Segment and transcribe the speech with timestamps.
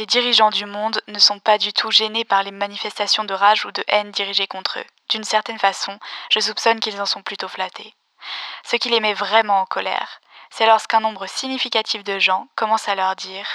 [0.00, 3.66] les dirigeants du monde ne sont pas du tout gênés par les manifestations de rage
[3.66, 4.84] ou de haine dirigées contre eux.
[5.10, 5.98] D'une certaine façon,
[6.30, 7.94] je soupçonne qu'ils en sont plutôt flattés.
[8.64, 12.94] Ce qui les met vraiment en colère, c'est lorsqu'un nombre significatif de gens commence à
[12.94, 13.46] leur dire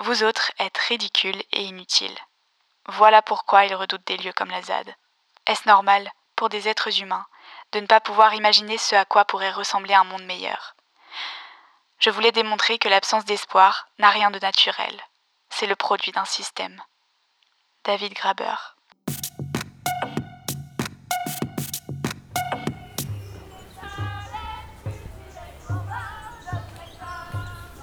[0.00, 2.18] Vous autres êtes ridicules et inutiles.
[2.86, 4.94] Voilà pourquoi ils redoutent des lieux comme la ZAD.
[5.46, 7.26] Est-ce normal, pour des êtres humains,
[7.72, 10.74] de ne pas pouvoir imaginer ce à quoi pourrait ressembler un monde meilleur?
[11.98, 14.98] Je voulais démontrer que l'absence d'espoir n'a rien de naturel.
[15.54, 16.80] C'est le produit d'un système.
[17.84, 18.54] David Graber.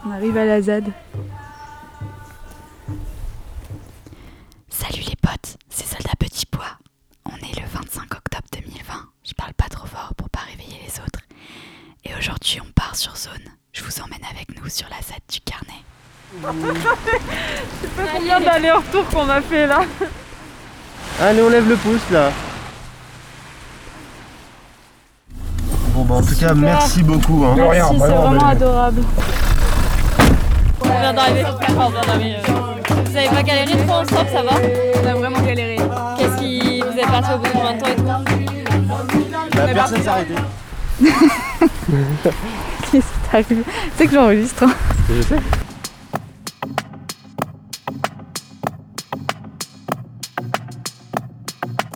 [0.03, 0.91] On arrive à la ZAD.
[4.67, 6.65] Salut les potes, c'est Soldat Petit Pois.
[7.25, 9.09] On est le 25 octobre 2020.
[9.23, 11.21] Je parle pas trop fort pour pas réveiller les autres.
[12.03, 13.53] Et aujourd'hui, on part sur zone.
[13.71, 15.83] Je vous emmène avec nous sur la ZAD du carnet.
[16.31, 19.81] C'est pas combien d'aller-retour qu'on a fait là.
[21.21, 22.31] Allez, on lève le pouce là.
[25.93, 27.43] Bon, bah en tout cas, merci beaucoup.
[27.45, 27.55] Hein.
[27.57, 29.01] Merci, c'est vraiment adorable.
[30.81, 31.43] On vient d'arriver.
[31.45, 32.35] Enfin, on vient d'arriver.
[32.35, 32.53] euh.
[33.05, 34.51] Vous avez pas galéré trop ensemble, ça va
[35.03, 35.77] On a vraiment galéré.
[36.17, 36.81] Qu'est-ce qui.
[36.81, 38.03] Vous êtes parti au bout de combien de temps et tout
[39.55, 40.35] Bah, personne s'est arrêté.
[42.91, 43.63] Qu'est-ce qui t'arrive?
[43.97, 44.63] C'est que j'enregistre.
[44.63, 44.71] hein.
[45.09, 45.35] Je sais.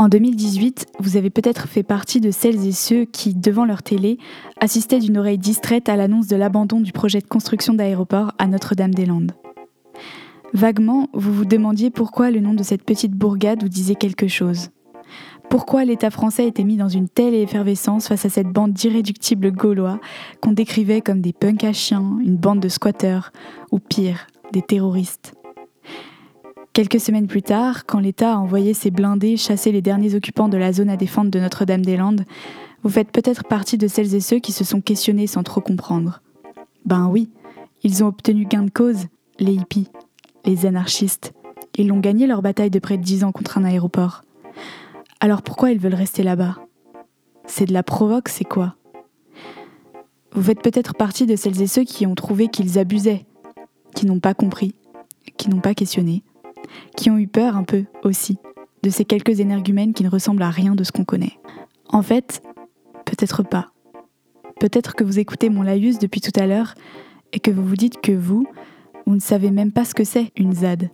[0.00, 4.18] En 2018, vous avez peut-être fait partie de celles et ceux qui, devant leur télé,
[4.60, 9.32] assistaient d'une oreille distraite à l'annonce de l'abandon du projet de construction d'aéroport à Notre-Dame-des-Landes.
[10.54, 14.70] Vaguement, vous vous demandiez pourquoi le nom de cette petite bourgade vous disait quelque chose.
[15.50, 19.98] Pourquoi l'État français était mis dans une telle effervescence face à cette bande d'irréductibles gaulois
[20.40, 23.32] qu'on décrivait comme des punks à chiens, une bande de squatteurs,
[23.72, 25.37] ou pire, des terroristes?
[26.72, 30.56] Quelques semaines plus tard, quand l'État a envoyé ses blindés chasser les derniers occupants de
[30.56, 32.24] la zone à défendre de Notre-Dame-des-Landes,
[32.82, 36.22] vous faites peut-être partie de celles et ceux qui se sont questionnés sans trop comprendre.
[36.84, 37.30] Ben oui,
[37.82, 39.06] ils ont obtenu gain de cause,
[39.40, 39.88] les hippies,
[40.44, 41.32] les anarchistes.
[41.76, 44.22] Ils l'ont gagné leur bataille de près de 10 ans contre un aéroport.
[45.20, 46.56] Alors pourquoi ils veulent rester là-bas?
[47.46, 48.76] C'est de la provoque, c'est quoi?
[50.32, 53.26] Vous faites peut-être partie de celles et ceux qui ont trouvé qu'ils abusaient,
[53.94, 54.74] qui n'ont pas compris,
[55.36, 56.22] qui n'ont pas questionné,
[56.96, 58.38] qui ont eu peur un peu aussi
[58.82, 61.38] de ces quelques énergumènes qui ne ressemblent à rien de ce qu'on connaît.
[61.88, 62.42] En fait,
[63.04, 63.72] peut-être pas.
[64.60, 66.74] Peut-être que vous écoutez mon laïus depuis tout à l'heure
[67.32, 68.46] et que vous vous dites que vous,
[69.06, 70.90] vous ne savez même pas ce que c'est une ZAD.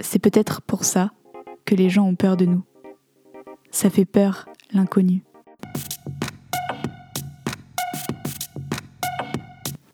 [0.00, 1.12] C'est peut-être pour ça
[1.64, 2.62] que les gens ont peur de nous.
[3.70, 5.22] Ça fait peur, l'inconnu.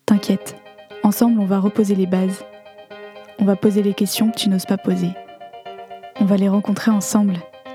[0.07, 0.57] T'inquiète,
[1.03, 2.45] ensemble on va reposer les bases.
[3.39, 5.11] On va poser les questions que tu n'oses pas poser.
[6.21, 7.35] On va les rencontrer ensemble,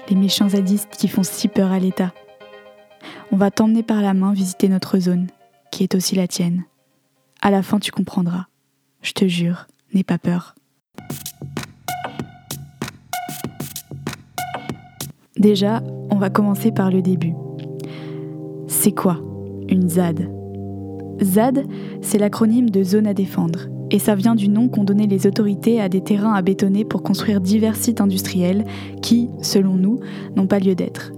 [0.09, 2.13] les méchants zadistes qui font si peur à l'État.
[3.31, 5.27] On va t'emmener par la main visiter notre zone,
[5.71, 6.63] qui est aussi la tienne.
[7.41, 8.45] À la fin tu comprendras.
[9.01, 10.55] Je te jure, n'aie pas peur.
[15.37, 17.33] Déjà, on va commencer par le début.
[18.67, 19.21] C'est quoi
[19.69, 20.29] une ZAD?
[21.21, 21.65] ZAD,
[22.01, 25.81] c'est l'acronyme de zone à défendre, et ça vient du nom qu'ont donné les autorités
[25.81, 28.65] à des terrains à bétonner pour construire divers sites industriels
[29.01, 29.99] qui, selon nous,
[30.35, 31.11] n'ont pas lieu d'être.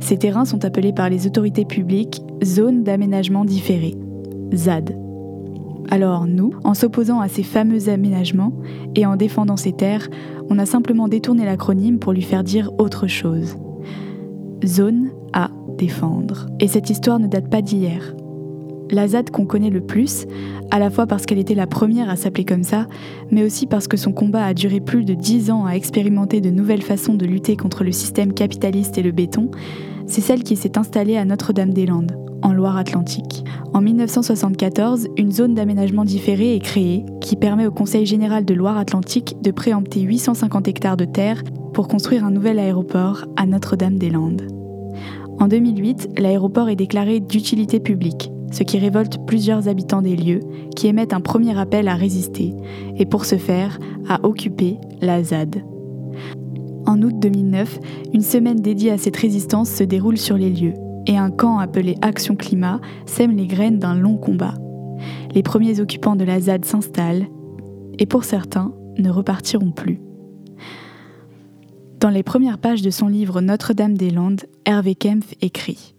[0.00, 3.94] Ces terrains sont appelés par les autorités publiques zones d'aménagement différé,
[4.54, 4.96] ZAD.
[5.88, 8.52] Alors nous, en s'opposant à ces fameux aménagements
[8.94, 10.08] et en défendant ces terres,
[10.48, 13.56] on a simplement détourné l'acronyme pour lui faire dire autre chose.
[14.64, 16.46] Zone à défendre.
[16.60, 18.14] Et cette histoire ne date pas d'hier.
[18.90, 20.26] La ZAD qu'on connaît le plus,
[20.70, 22.86] à la fois parce qu'elle était la première à s'appeler comme ça,
[23.30, 26.50] mais aussi parce que son combat a duré plus de dix ans à expérimenter de
[26.50, 29.50] nouvelles façons de lutter contre le système capitaliste et le béton,
[30.06, 33.44] c'est celle qui s'est installée à Notre-Dame-des-Landes, en Loire-Atlantique.
[33.74, 39.36] En 1974, une zone d'aménagement différé est créée qui permet au Conseil général de Loire-Atlantique
[39.42, 41.42] de préempter 850 hectares de terre
[41.74, 44.46] pour construire un nouvel aéroport à Notre-Dame-des-Landes.
[45.38, 50.40] En 2008, l'aéroport est déclaré d'utilité publique, ce qui révolte plusieurs habitants des lieux
[50.74, 52.54] qui émettent un premier appel à résister
[52.96, 53.78] et pour ce faire
[54.08, 55.64] à occuper la ZAD.
[56.86, 57.80] En août 2009,
[58.14, 60.74] une semaine dédiée à cette résistance se déroule sur les lieux
[61.06, 64.54] et un camp appelé Action Climat sème les graines d'un long combat.
[65.34, 67.26] Les premiers occupants de la ZAD s'installent
[67.98, 70.00] et pour certains ne repartiront plus.
[71.98, 75.95] Dans les premières pages de son livre Notre-Dame-des-Landes, Hervé Kempf écrit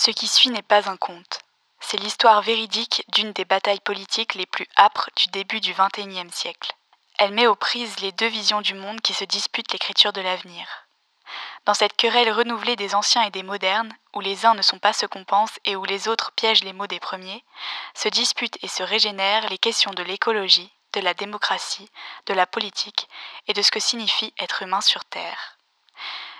[0.00, 1.40] Ce qui suit n'est pas un conte.
[1.80, 6.70] C'est l'histoire véridique d'une des batailles politiques les plus âpres du début du XXIe siècle.
[7.18, 10.68] Elle met aux prises les deux visions du monde qui se disputent l'écriture de l'avenir.
[11.64, 14.92] Dans cette querelle renouvelée des anciens et des modernes, où les uns ne sont pas
[14.92, 17.44] ce qu'on pense et où les autres piègent les mots des premiers,
[17.94, 21.90] se disputent et se régénèrent les questions de l'écologie, de la démocratie,
[22.26, 23.08] de la politique
[23.48, 25.58] et de ce que signifie être humain sur Terre.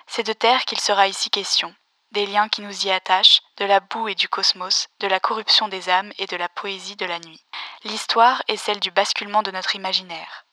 [0.06, 1.74] C'est de Terre qu'il sera ici question,
[2.12, 5.68] des liens qui nous y attachent, de la boue et du cosmos, de la corruption
[5.68, 7.44] des âmes et de la poésie de la nuit.
[7.84, 10.44] L'histoire est celle du basculement de notre imaginaire.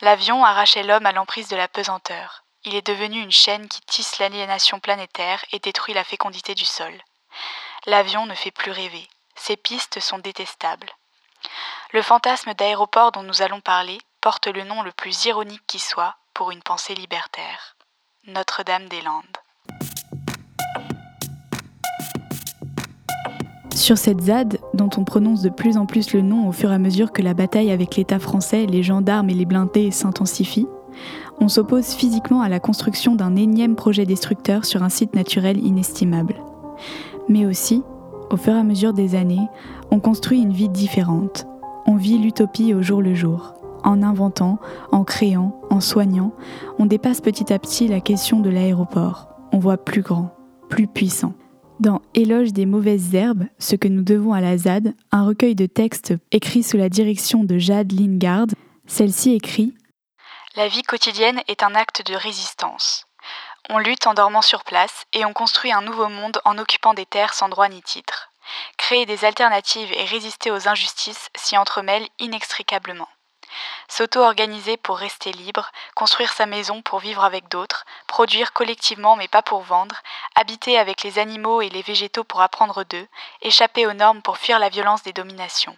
[0.00, 2.44] L'avion arrachait l'homme à l'emprise de la pesanteur.
[2.64, 6.92] Il est devenu une chaîne qui tisse l'aliénation planétaire et détruit la fécondité du sol.
[7.86, 9.08] L'avion ne fait plus rêver.
[9.34, 10.90] Ses pistes sont détestables.
[11.92, 16.16] Le fantasme d'aéroport dont nous allons parler porte le nom le plus ironique qui soit
[16.34, 17.76] pour une pensée libertaire.
[18.24, 19.38] Notre-Dame-des-Landes.
[23.80, 26.74] Sur cette ZAD, dont on prononce de plus en plus le nom au fur et
[26.74, 30.66] à mesure que la bataille avec l'État français, les gendarmes et les blindés s'intensifie,
[31.40, 36.34] on s'oppose physiquement à la construction d'un énième projet destructeur sur un site naturel inestimable.
[37.30, 37.82] Mais aussi,
[38.30, 39.48] au fur et à mesure des années,
[39.90, 41.46] on construit une vie différente.
[41.86, 43.54] On vit l'utopie au jour le jour.
[43.82, 44.58] En inventant,
[44.92, 46.32] en créant, en soignant,
[46.78, 49.28] on dépasse petit à petit la question de l'aéroport.
[49.52, 50.34] On voit plus grand,
[50.68, 51.32] plus puissant.
[51.80, 55.64] Dans Éloge des mauvaises herbes, ce que nous devons à la ZAD, un recueil de
[55.64, 58.48] textes écrit sous la direction de Jade Lingard,
[58.86, 59.72] celle-ci écrit
[60.56, 63.06] La vie quotidienne est un acte de résistance.
[63.70, 67.06] On lutte en dormant sur place et on construit un nouveau monde en occupant des
[67.06, 68.28] terres sans droit ni titre.
[68.76, 73.08] Créer des alternatives et résister aux injustices s'y entremêlent inextricablement.
[73.88, 79.42] S'auto-organiser pour rester libre, construire sa maison pour vivre avec d'autres, produire collectivement mais pas
[79.42, 79.96] pour vendre,
[80.34, 83.08] habiter avec les animaux et les végétaux pour apprendre d'eux,
[83.42, 85.76] échapper aux normes pour fuir la violence des dominations.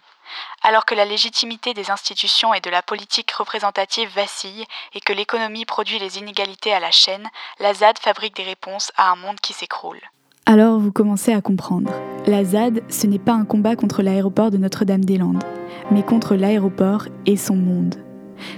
[0.61, 5.65] Alors que la légitimité des institutions et de la politique représentative vacille et que l'économie
[5.65, 7.29] produit les inégalités à la chaîne,
[7.59, 10.01] la ZAD fabrique des réponses à un monde qui s'écroule.
[10.45, 11.89] Alors vous commencez à comprendre.
[12.27, 15.41] La ZAD, ce n'est pas un combat contre l'aéroport de Notre-Dame-des-Landes,
[15.89, 17.95] mais contre l'aéroport et son monde.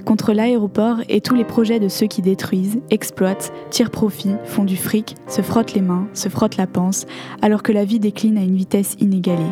[0.04, 4.78] Contre l'aéroport et tous les projets de ceux qui détruisent, exploitent, tirent profit, font du
[4.78, 7.06] fric, se frottent les mains, se frottent la panse,
[7.44, 9.44] alors que la vie décline à une vitesse inégalée.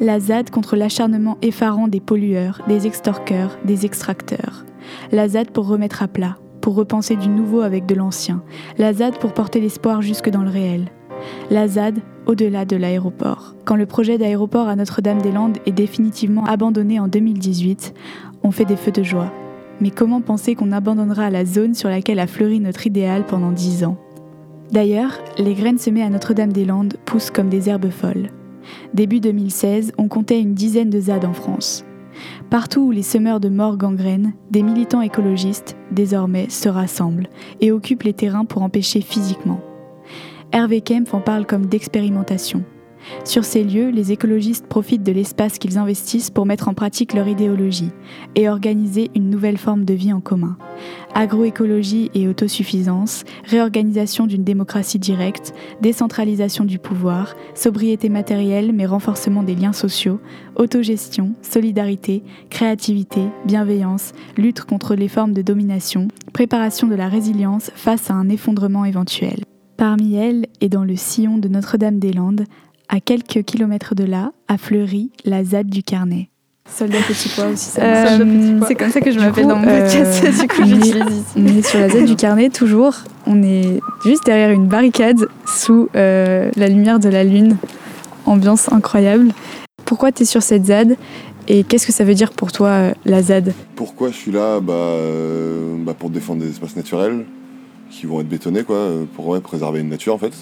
[0.00, 4.64] La ZAD contre l'acharnement effarant des pollueurs, des extorqueurs, des extracteurs.
[5.12, 8.42] La ZAD pour remettre à plat, pour repenser du nouveau avec de l'ancien.
[8.78, 10.90] La ZAD pour porter l'espoir jusque dans le réel
[11.50, 13.54] la ZAD au-delà de l'aéroport.
[13.64, 17.94] Quand le projet d'aéroport à Notre-Dame-des-Landes est définitivement abandonné en 2018,
[18.42, 19.32] on fait des feux de joie.
[19.80, 23.84] Mais comment penser qu'on abandonnera la zone sur laquelle a fleuri notre idéal pendant dix
[23.84, 23.96] ans?
[24.72, 28.30] D'ailleurs, les graines semées à Notre-Dame-des-Landes poussent comme des herbes folles.
[28.92, 31.84] Début 2016, on comptait une dizaine de ZAD en France.
[32.50, 37.28] Partout où les semeurs de morts gangrènent, des militants écologistes, désormais, se rassemblent
[37.60, 39.60] et occupent les terrains pour empêcher physiquement.
[40.52, 42.64] Hervé Kempf en parle comme d'expérimentation.
[43.24, 47.28] Sur ces lieux, les écologistes profitent de l'espace qu'ils investissent pour mettre en pratique leur
[47.28, 47.90] idéologie
[48.34, 50.56] et organiser une nouvelle forme de vie en commun.
[51.14, 59.54] Agroécologie et autosuffisance, réorganisation d'une démocratie directe, décentralisation du pouvoir, sobriété matérielle mais renforcement des
[59.54, 60.20] liens sociaux,
[60.56, 68.10] autogestion, solidarité, créativité, bienveillance, lutte contre les formes de domination, préparation de la résilience face
[68.10, 69.44] à un effondrement éventuel.
[69.78, 72.46] Parmi elles et dans le sillon de Notre-Dame-des-Landes,
[72.88, 76.30] à quelques kilomètres de là, a fleuri la ZAD du Carnet.
[76.68, 77.82] Soldat petit pois aussi, ça.
[77.82, 80.24] Euh, c'est comme ça que je m'appelle dans mon euh, podcast.
[80.40, 81.24] du coup, on est- j'utilise ici.
[81.36, 82.92] On est sur la ZAD du Carnet, toujours.
[83.28, 87.56] On est juste derrière une barricade sous euh, la lumière de la lune.
[88.26, 89.28] Ambiance incroyable.
[89.84, 90.96] Pourquoi tu es sur cette ZAD
[91.46, 93.54] et qu'est-ce que ça veut dire pour toi, euh, la ZAD?
[93.76, 94.58] Pourquoi je suis là?
[94.60, 97.24] Bah, euh, bah, Pour défendre des espaces naturels
[97.90, 100.34] qui vont être bétonnés, quoi, euh, pour préserver une nature en fait.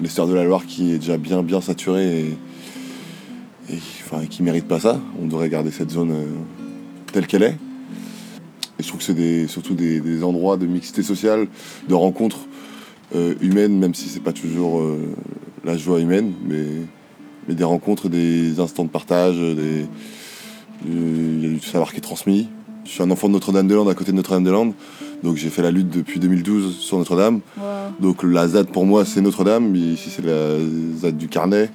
[0.00, 4.68] L'estère de la Loire qui est déjà bien bien saturée et, et enfin, qui mérite
[4.68, 5.00] pas ça.
[5.20, 6.24] On devrait garder cette zone euh,
[7.12, 7.56] telle qu'elle est.
[8.78, 11.46] Et je trouve que c'est surtout des, endroits de mixité sociale,
[11.88, 12.40] de rencontres
[13.14, 14.82] euh, humaines, même si c'est pas toujours
[15.64, 19.36] la joie humaine, mais, des rencontres, des instants de partage,
[20.84, 22.48] il y a du savoir qui est transmis.
[22.86, 24.72] Je suis un enfant de Notre-Dame-des-Landes, à côté de Notre-Dame-des-Landes.
[25.22, 27.40] Donc j'ai fait la lutte depuis 2012 sur Notre-Dame.
[28.00, 30.58] Donc la ZAD pour moi c'est Notre-Dame, mais ici c'est la
[31.00, 31.70] ZAD du Carnet.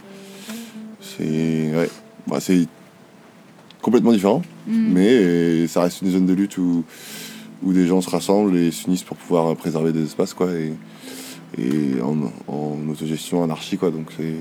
[1.01, 1.89] C'est ouais,
[2.27, 2.67] Bah, c'est
[3.81, 6.83] complètement différent, mais euh, ça reste une zone de lutte où,
[7.63, 10.73] où des gens se rassemblent et s'unissent pour pouvoir préserver des espaces quoi, et,
[11.57, 13.89] et en, en autogestion anarchie quoi.
[13.89, 14.35] Donc c'est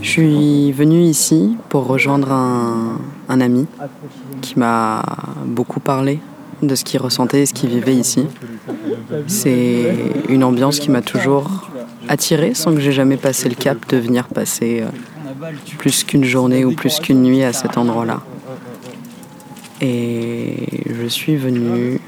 [0.00, 3.66] Je suis venue ici pour rejoindre un, ami
[4.40, 5.02] qui m'a
[5.44, 6.20] beaucoup parlé
[6.62, 8.26] de ce qu'il ressentait et ce qu'il vivait ici.
[9.26, 9.92] C'est
[10.28, 11.68] une ambiance qui m'a toujours
[12.08, 16.64] attirée sans que j'ai jamais passé le cap de venir passer euh, plus qu'une journée
[16.64, 18.20] ou plus qu'une nuit à cet endroit-là.
[19.80, 22.00] Et je suis venue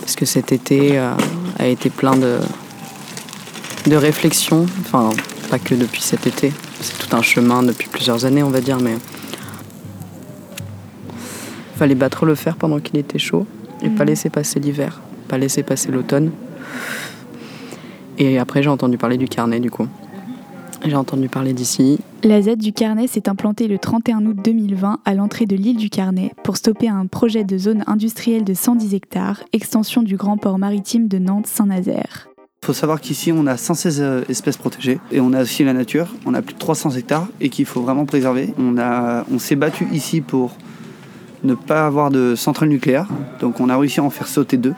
[0.00, 1.12] parce que cet été euh,
[1.58, 2.38] a été plein de,
[3.86, 5.10] de réflexions, enfin
[5.50, 6.52] pas que depuis cet été,
[6.84, 8.96] c'est tout un chemin depuis plusieurs années on va dire, mais
[11.76, 13.46] fallait battre le fer pendant qu'il était chaud
[13.82, 16.30] et pas laisser passer l'hiver, pas laisser passer l'automne.
[18.18, 19.88] Et après j'ai entendu parler du carnet du coup.
[20.84, 21.98] J'ai entendu parler d'ici.
[22.22, 25.88] La ZAD du Carnet s'est implantée le 31 août 2020 à l'entrée de l'île du
[25.88, 30.58] Carnet pour stopper un projet de zone industrielle de 110 hectares, extension du grand port
[30.58, 32.28] maritime de Nantes-Saint-Nazaire.
[32.64, 35.74] Il faut savoir qu'ici, on a 116 euh, espèces protégées et on a aussi la
[35.74, 36.06] nature.
[36.24, 38.54] On a plus de 300 hectares et qu'il faut vraiment préserver.
[38.58, 40.56] On, a, on s'est battu ici pour
[41.42, 43.06] ne pas avoir de centrale nucléaire.
[43.38, 44.72] Donc, on a réussi à en faire sauter deux.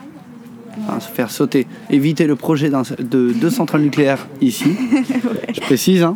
[0.81, 4.75] Enfin, se faire sauter, éviter le projet de deux centrales nucléaires ici.
[5.55, 6.03] Je précise.
[6.03, 6.13] hein.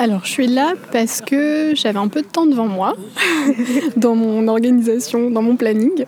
[0.00, 2.94] Alors, je suis là parce que j'avais un peu de temps devant moi,
[3.96, 6.04] dans mon organisation, dans mon planning.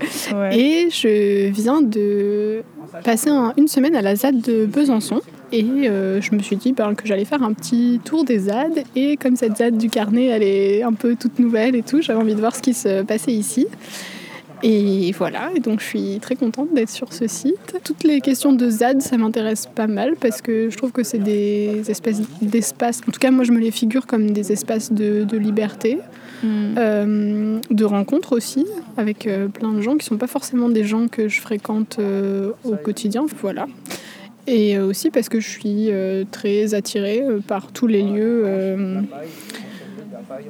[0.53, 2.63] Et je viens de
[3.05, 5.21] passer un- une semaine à la ZAD de Besançon.
[5.53, 8.85] Et euh, je me suis dit ben, que j'allais faire un petit tour des ZAD.
[8.95, 12.21] Et comme cette ZAD du carnet, elle est un peu toute nouvelle et tout, j'avais
[12.21, 13.67] envie de voir ce qui se passait ici.
[14.63, 17.77] Et voilà, donc je suis très contente d'être sur ce site.
[17.83, 21.19] Toutes les questions de ZAD, ça m'intéresse pas mal parce que je trouve que c'est
[21.19, 25.37] des espèces d'espaces, en tout cas moi je me les figure comme des espaces de
[25.39, 25.99] liberté,
[26.45, 28.67] euh, de rencontres aussi,
[28.97, 32.53] avec euh, plein de gens qui sont pas forcément des gens que je fréquente euh,
[32.65, 33.67] au quotidien, voilà.
[34.47, 35.91] Et aussi parce que je suis
[36.31, 38.45] très attirée par tous les lieux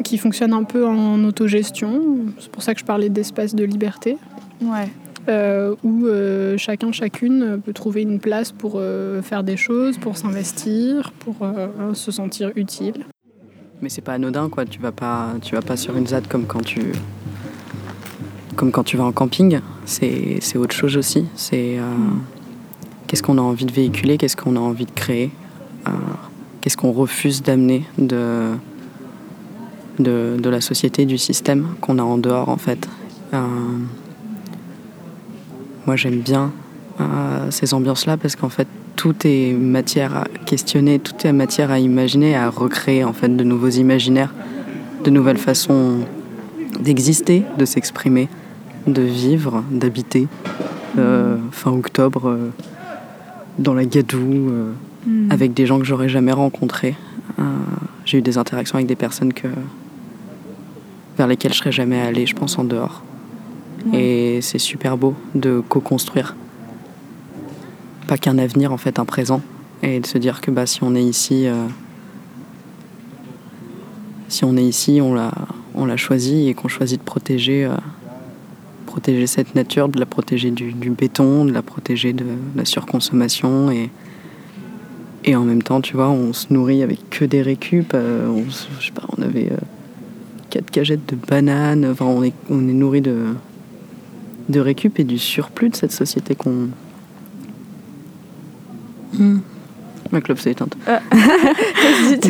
[0.05, 2.01] qui fonctionnent un peu en autogestion.
[2.39, 4.17] C'est pour ça que je parlais d'espace de liberté.
[4.63, 4.89] Ouais.
[5.29, 10.17] euh, où euh, chacun, chacune peut trouver une place pour euh, faire des choses, pour
[10.17, 11.37] s'investir, pour
[11.95, 13.05] se sentir utile.
[13.83, 16.45] Mais c'est pas anodin quoi, tu vas pas, tu vas pas sur une ZAD comme
[16.45, 16.93] quand tu,
[18.55, 19.61] comme quand tu vas en camping.
[19.87, 21.25] C'est, autre chose aussi.
[21.35, 21.83] C'est euh,
[23.07, 25.31] qu'est-ce qu'on a envie de véhiculer, qu'est-ce qu'on a envie de créer,
[25.89, 25.93] euh,
[26.61, 28.51] qu'est-ce qu'on refuse d'amener de,
[29.99, 32.87] de, de la société, du système qu'on a en dehors en fait?
[33.33, 33.47] Euh,
[35.87, 36.53] moi j'aime bien
[37.49, 38.69] ces ambiances-là parce qu'en fait
[39.01, 43.45] tout est matière à questionner, tout est matière à imaginer, à recréer en fait de
[43.45, 44.35] nouveaux imaginaires,
[45.05, 46.01] de nouvelles façons
[46.79, 48.29] d'exister, de s'exprimer,
[48.87, 50.29] de vivre, d'habiter.
[50.99, 52.51] Euh, fin octobre, euh,
[53.59, 54.73] dans la Gadoue, euh,
[55.31, 56.95] avec des gens que j'aurais jamais rencontrés.
[58.05, 59.49] J'ai eu des interactions avec des personnes que
[61.17, 63.03] vers lesquelles je serais jamais allée, je pense, en dehors.
[63.95, 66.35] Et c'est super beau de co-construire.
[68.11, 69.41] Pas qu'un avenir, en fait, un présent.
[69.85, 71.55] Et de se dire que bah, si on est ici, euh,
[74.27, 75.31] si on est ici, on l'a,
[75.77, 77.77] on l'a choisi et qu'on choisit de protéger, euh,
[78.87, 82.25] protéger cette nature, de la protéger du, béton, de la protéger de
[82.57, 83.91] la surconsommation et,
[85.25, 87.95] et en même temps, tu vois, on se nourrit avec que des récup.
[87.95, 89.53] euh, on, je sais pas, on avait
[90.51, 91.87] quatre cagettes de bananes.
[91.93, 93.27] Enfin, on est, on est nourri de,
[94.49, 96.71] de récup et du surplus de cette société qu'on
[100.13, 100.77] Ma clope s'est éteinte.
[100.87, 101.01] Ah.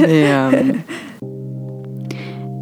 [0.01, 0.73] Mais, euh,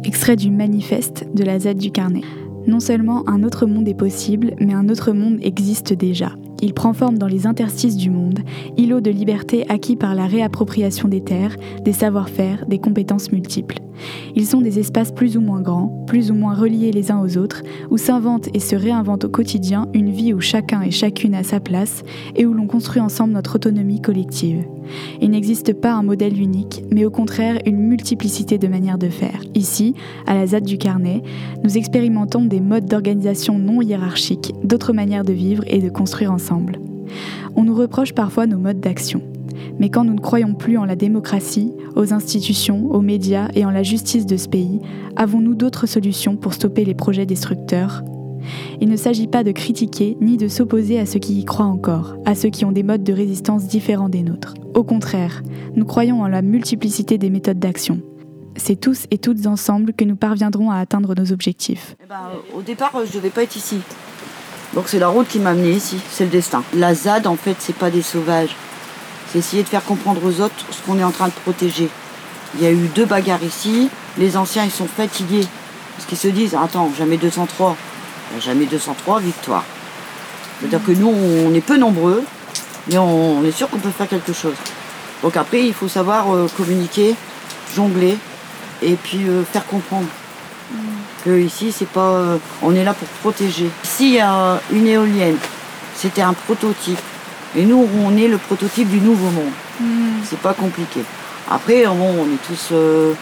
[0.03, 2.21] Extrait du manifeste de la Z du carnet.
[2.67, 6.31] Non seulement un autre monde est possible, mais un autre monde existe déjà.
[6.61, 8.39] Il prend forme dans les interstices du monde,
[8.77, 13.77] îlot de liberté acquis par la réappropriation des terres, des savoir-faire, des compétences multiples.
[14.35, 17.37] Ils sont des espaces plus ou moins grands, plus ou moins reliés les uns aux
[17.37, 21.43] autres, où s'invente et se réinvente au quotidien une vie où chacun et chacune a
[21.43, 22.03] sa place
[22.35, 24.63] et où l'on construit ensemble notre autonomie collective.
[25.21, 29.41] Il n'existe pas un modèle unique, mais au contraire une multiplicité de manières de faire.
[29.55, 29.93] Ici,
[30.25, 31.21] à la ZAD du Carnet,
[31.63, 36.79] nous expérimentons des modes d'organisation non hiérarchiques, d'autres manières de vivre et de construire ensemble.
[37.55, 39.21] On nous reproche parfois nos modes d'action.
[39.79, 43.71] Mais quand nous ne croyons plus en la démocratie, aux institutions, aux médias et en
[43.71, 44.79] la justice de ce pays,
[45.15, 48.03] avons-nous d'autres solutions pour stopper les projets destructeurs?
[48.81, 52.15] Il ne s'agit pas de critiquer ni de s'opposer à ceux qui y croient encore,
[52.25, 54.55] à ceux qui ont des modes de résistance différents des nôtres.
[54.73, 55.43] Au contraire,
[55.75, 58.01] nous croyons en la multiplicité des méthodes d'action.
[58.55, 61.95] C'est tous et toutes ensemble que nous parviendrons à atteindre nos objectifs.
[62.03, 62.15] Eh ben,
[62.57, 63.77] au départ, je devais pas être ici.
[64.73, 66.63] Donc c'est la route qui m'a amené ici, c'est le destin.
[66.75, 68.55] La ZAD, en fait, c'est pas des sauvages.
[69.31, 71.89] C'est essayer de faire comprendre aux autres ce qu'on est en train de protéger.
[72.55, 73.89] Il y a eu deux bagarres ici.
[74.17, 75.45] Les anciens, ils sont fatigués.
[75.95, 77.75] Parce qu'ils se disent, attends, jamais 203.
[78.31, 79.63] Ben, Jamais 203, victoire.
[80.59, 82.23] C'est-à-dire que nous, on est peu nombreux,
[82.87, 84.55] mais on est sûr qu'on peut faire quelque chose.
[85.21, 87.15] Donc après, il faut savoir euh, communiquer,
[87.75, 88.17] jongler,
[88.81, 90.07] et puis euh, faire comprendre
[91.25, 93.69] que ici c'est pas euh, on est là pour protéger.
[93.83, 95.37] Ici il y a une éolienne,
[95.95, 96.99] c'était un prototype.
[97.55, 99.51] Et nous on est le prototype du nouveau monde.
[100.23, 101.01] C'est pas compliqué.
[101.49, 103.13] Après bon, on est tous euh,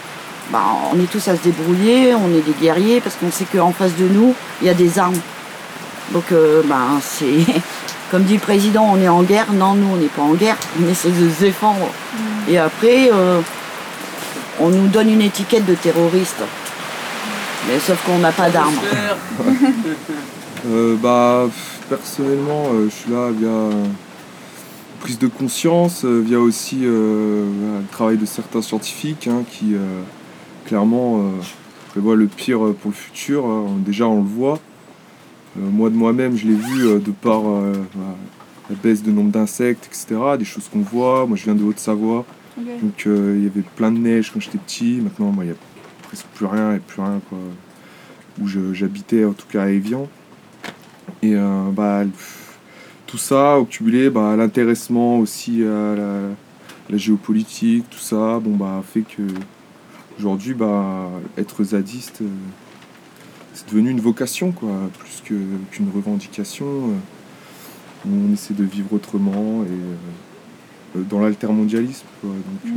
[0.52, 0.62] bah,
[0.94, 3.96] on est tous à se débrouiller, on est des guerriers parce qu'on sait qu'en face
[3.96, 5.20] de nous, il y a des armes.
[6.12, 7.26] Donc euh, bah, c'est
[8.12, 9.54] comme dit le président, on est en guerre.
[9.54, 11.88] Non, nous on n'est pas en guerre, on essaie de se défendre.
[12.50, 13.40] Et après euh,
[14.60, 16.42] on nous donne une étiquette de terroriste.
[17.68, 18.80] Mais sauf qu'on n'a pas d'armes.
[20.66, 21.46] Euh, bah,
[21.88, 23.86] personnellement, euh, je suis là via euh,
[25.00, 27.46] prise de conscience, euh, via aussi euh,
[27.82, 30.02] le travail de certains scientifiques hein, qui euh,
[30.66, 31.30] clairement euh,
[31.90, 33.46] prévoient le pire euh, pour le futur.
[33.46, 33.66] hein.
[33.86, 34.60] Déjà, on le voit.
[35.58, 37.74] Euh, moi de moi-même, je l'ai vu euh, de par euh,
[38.70, 40.20] la baisse de nombre d'insectes, etc.
[40.38, 41.26] Des choses qu'on voit.
[41.26, 42.26] Moi, je viens de Haute-Savoie.
[42.82, 45.00] Donc, euh, il y avait plein de neige quand j'étais petit.
[45.02, 45.58] Maintenant, moi, il n'y a
[46.04, 47.38] presque plus rien et plus rien quoi,
[48.42, 50.08] où j'habitais, en tout cas à Evian.
[51.22, 52.04] Et euh, bah,
[53.08, 56.20] tout ça, au cumulé, bah, l'intéressement aussi à la,
[56.90, 59.24] la géopolitique, tout ça, bon, bah, fait que
[60.20, 62.28] aujourd'hui, bah, être zadiste, euh,
[63.54, 66.66] c'est devenu une vocation, quoi, plus que- qu'une revendication.
[66.66, 66.94] euh,
[68.10, 72.06] on essaie de vivre autrement et euh, dans l'altermondialisme.
[72.22, 72.30] quoi.
[72.30, 72.74] Donc,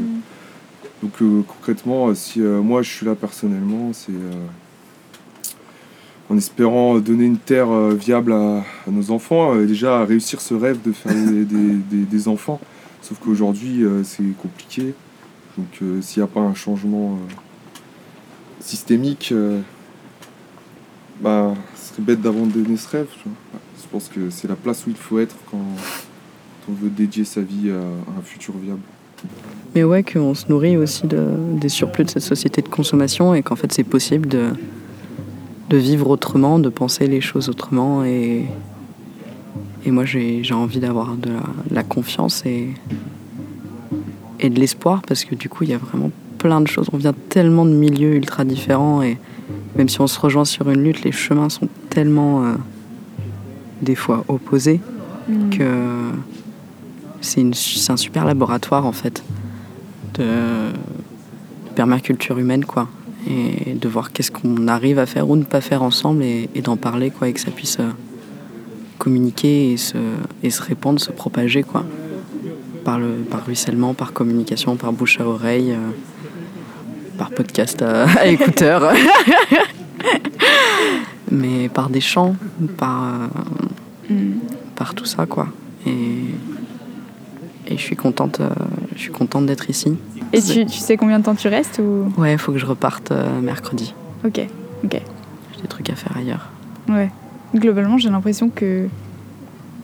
[1.22, 4.12] euh, donc concrètement, si moi je suis là personnellement, c'est
[6.30, 10.78] en espérant donner une terre euh, viable à, nos enfants, euh, déjà réussir ce rêve
[10.82, 12.60] de faire des, enfants.
[13.02, 14.94] Sauf qu'aujourd'hui euh, c'est compliqué.
[15.58, 17.18] Donc s'il n'y a pas un changement
[18.60, 19.34] systémique,
[21.20, 23.08] bah, ce serait bête d'abandonner ce rêve.
[23.24, 25.58] Je pense que c'est la place où il faut être quand
[26.68, 27.74] on veut dédier sa vie à,
[28.18, 28.80] un futur viable.
[29.74, 31.26] Mais ouais, qu'on se nourrit aussi de,
[31.60, 34.52] des surplus de cette société de consommation et qu'en fait c'est possible de,
[35.70, 38.04] de vivre autrement, de penser les choses autrement.
[38.04, 38.44] Et,
[39.86, 42.68] et moi j'ai envie d'avoir de la, de la confiance et,
[44.40, 46.88] et de l'espoir parce que du coup il y a vraiment plein de choses.
[46.92, 49.16] On vient tellement de milieux ultra différents et
[49.76, 52.54] même si on se rejoint sur une lutte, les chemins sont tellement euh,
[53.80, 54.80] des fois opposés
[55.52, 56.10] que
[57.20, 57.44] c'est
[57.90, 59.22] un super laboratoire en fait
[60.14, 62.88] de, de permaculture humaine quoi
[63.28, 66.62] et de voir qu'est-ce qu'on arrive à faire ou ne pas faire ensemble et, et
[66.62, 67.90] d'en parler quoi et que ça puisse euh,
[68.98, 69.98] communiquer et se,
[70.42, 71.84] et se répandre, se propager quoi
[72.84, 75.90] par, le, par ruissellement, par communication, par bouche à oreille, euh,
[77.18, 78.92] par podcast à, à écouteurs,
[81.30, 82.36] mais par des chants,
[82.76, 83.30] par,
[84.10, 84.14] euh,
[84.76, 85.48] par tout ça quoi.
[85.86, 86.24] Et,
[87.66, 88.50] et je suis contente, euh,
[88.96, 89.96] je suis contente d'être ici.
[90.32, 92.12] Et tu, tu sais combien de temps tu restes ou?
[92.20, 93.94] Ouais, il faut que je reparte euh, mercredi.
[94.24, 94.40] Ok,
[94.84, 95.00] ok.
[95.56, 96.48] J'ai des trucs à faire ailleurs.
[96.88, 97.10] Ouais.
[97.54, 98.86] Globalement, j'ai l'impression que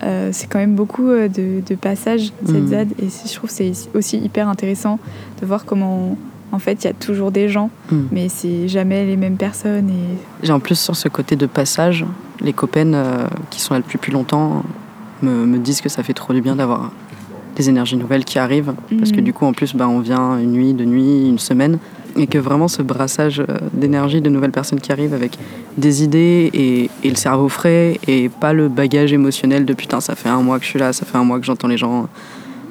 [0.03, 2.67] euh, c'est quand même beaucoup euh, de, de passages, cette Mhm.
[2.69, 2.89] ZAD.
[3.03, 4.99] Et je trouve que c'est aussi hyper intéressant
[5.41, 6.17] de voir comment,
[6.53, 8.09] en fait, il y a toujours des gens, Mhm.
[8.13, 9.89] mais c'est jamais les mêmes personnes.
[9.89, 10.45] Et...
[10.47, 12.05] J'ai en plus sur ce côté de passage,
[12.41, 12.97] les copaines
[13.51, 14.63] qui sont là depuis plus longtemps
[15.23, 16.93] me, me disent que ça fait trop du bien d'avoir
[17.57, 18.73] des énergies nouvelles qui arrivent.
[18.99, 19.25] Parce que Mhm.
[19.25, 21.79] du coup, en plus, bah, on vient une nuit, deux nuits, une semaine.
[22.19, 25.37] Et que vraiment ce brassage euh, d'énergie, de nouvelles personnes qui arrivent avec
[25.77, 30.15] des idées et, et le cerveau frais et pas le bagage émotionnel de putain, ça
[30.15, 32.09] fait un mois que je suis là, ça fait un mois que j'entends les gens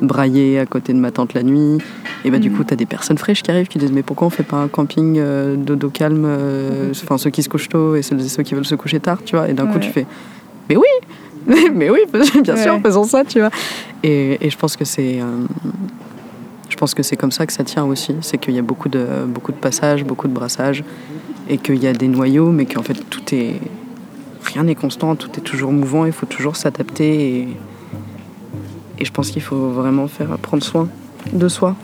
[0.02, 1.78] brailler à côté de ma tante la nuit.
[2.24, 4.32] Et bah, du coup, t'as des personnes fraîches qui arrivent qui disent Mais pourquoi on
[4.32, 8.00] fait pas un camping euh, dodo calme euh, Enfin, ceux qui se couchent tôt et
[8.00, 9.48] et ceux qui veulent se coucher tard, tu vois?
[9.48, 10.08] Et d'un coup, tu fais
[10.70, 10.88] Mais oui
[11.74, 12.00] Mais oui,
[12.44, 12.82] bien sûr, Ouais.
[12.82, 13.50] faisons ça, tu vois.
[14.04, 15.20] Et, et je pense que c'est.
[15.22, 15.46] euh,
[16.70, 18.16] je pense que c'est comme ça que ça tient aussi.
[18.22, 20.84] C'est qu'il y a beaucoup de, beaucoup de passages, beaucoup de brassages,
[21.50, 23.60] et qu'il y a des noyaux, mais qu'en fait tout est.
[24.54, 27.38] Rien n'est constant, tout est toujours mouvant, il faut toujours s'adapter.
[27.40, 27.48] Et,
[29.00, 30.88] et je pense qu'il faut vraiment faire prendre soin
[31.34, 31.76] de soi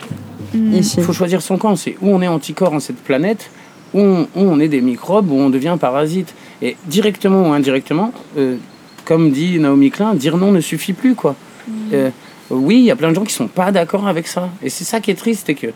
[0.54, 0.96] ici.
[1.00, 1.76] Il faut choisir son camp.
[1.76, 3.50] C'est où on est anticorps en cette planète,
[3.94, 6.34] où on, où on est des microbes, où on devient parasite.
[6.62, 8.58] Et directement ou indirectement, euh,
[9.06, 11.16] comme dit Naomi Klein, dire non ne suffit plus.
[11.16, 11.36] quoi.
[11.94, 12.10] Euh,
[12.50, 14.50] oui, il y a plein de gens qui sont pas d'accord avec ça.
[14.62, 15.68] Et c'est ça qui est triste, c'est que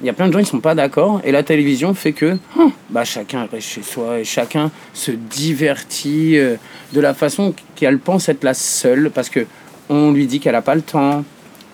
[0.00, 2.38] il y a plein de gens qui sont pas d'accord et la télévision fait que
[2.56, 6.56] hum, bah, chacun reste chez soi et chacun se divertit euh,
[6.92, 9.46] de la façon qu'elle pense être la seule parce que
[9.88, 11.24] on lui dit qu'elle a pas le temps,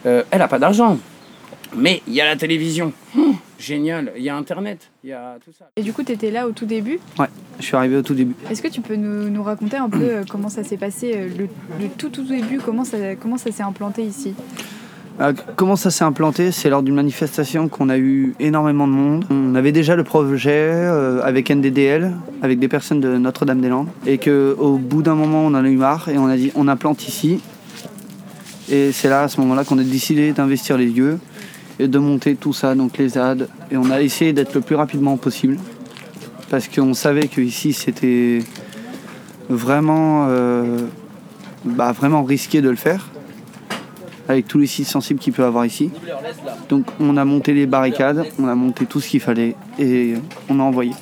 [0.07, 0.99] euh, elle a pas d'argent.
[1.77, 2.93] Mais il y a la télévision.
[3.17, 5.71] Hum, génial, il y a internet, il y a tout ça.
[5.77, 6.99] Et du coup, tu étais là au tout début?
[7.19, 7.27] Ouais,
[7.59, 8.35] je suis arrivé au tout début.
[8.51, 11.29] Est-ce que tu peux nous, nous raconter un peu euh, comment ça s'est passé, euh,
[11.39, 11.49] le,
[11.81, 14.35] le tout tout début, comment ça, comment ça s'est implanté ici?
[15.21, 16.51] Euh, comment ça s'est implanté?
[16.51, 19.25] C'est lors d'une manifestation qu'on a eu énormément de monde.
[19.31, 22.13] On avait déjà le projet euh, avec NDDL,
[22.43, 26.09] avec des personnes de Notre-Dame-des-Landes, et qu'au bout d'un moment, on en a eu marre
[26.09, 27.41] et on a dit on implante ici.
[28.69, 31.19] Et c'est là, à ce moment-là, qu'on a décidé d'investir les lieux
[31.79, 33.49] et de monter tout ça, donc les ZAD.
[33.71, 35.59] Et on a essayé d'être le plus rapidement possible,
[36.51, 38.41] parce qu'on savait qu'ici, c'était
[39.49, 40.79] vraiment, euh,
[41.65, 43.09] bah, vraiment risqué de le faire
[44.29, 45.91] avec tous les sites sensibles qu'il peut avoir ici.
[46.69, 50.15] Donc on a monté les barricades, on a monté tout ce qu'il fallait et
[50.49, 50.93] on a envoyé.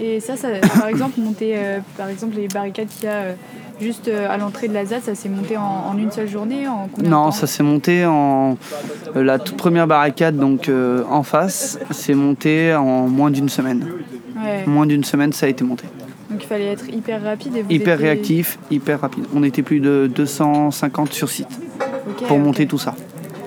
[0.00, 3.32] Et ça, ça par exemple, monter, euh, par exemple, les barricades qu'il y a euh,
[3.80, 6.68] juste euh, à l'entrée de la ZAD, ça s'est monté en, en une seule journée
[6.68, 8.56] en Non, ça s'est monté en
[9.14, 13.86] la toute première barricade donc euh, en face, c'est monté en moins d'une semaine.
[14.36, 14.64] Ouais.
[14.66, 15.84] Moins d'une semaine, ça a été monté.
[16.30, 19.24] Donc il fallait être hyper rapide et vous Hyper étiez- réactif, hyper rapide.
[19.34, 21.48] On était plus de 250 sur site
[22.28, 22.94] pour monter tout ça.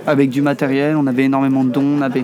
[0.07, 2.23] Avec du matériel, on avait énormément de dons, on avait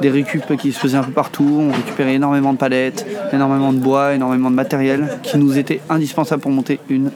[0.00, 3.78] des récup qui se faisaient un peu partout, on récupérait énormément de palettes, énormément de
[3.78, 7.10] bois, énormément de matériel qui nous était indispensable pour monter une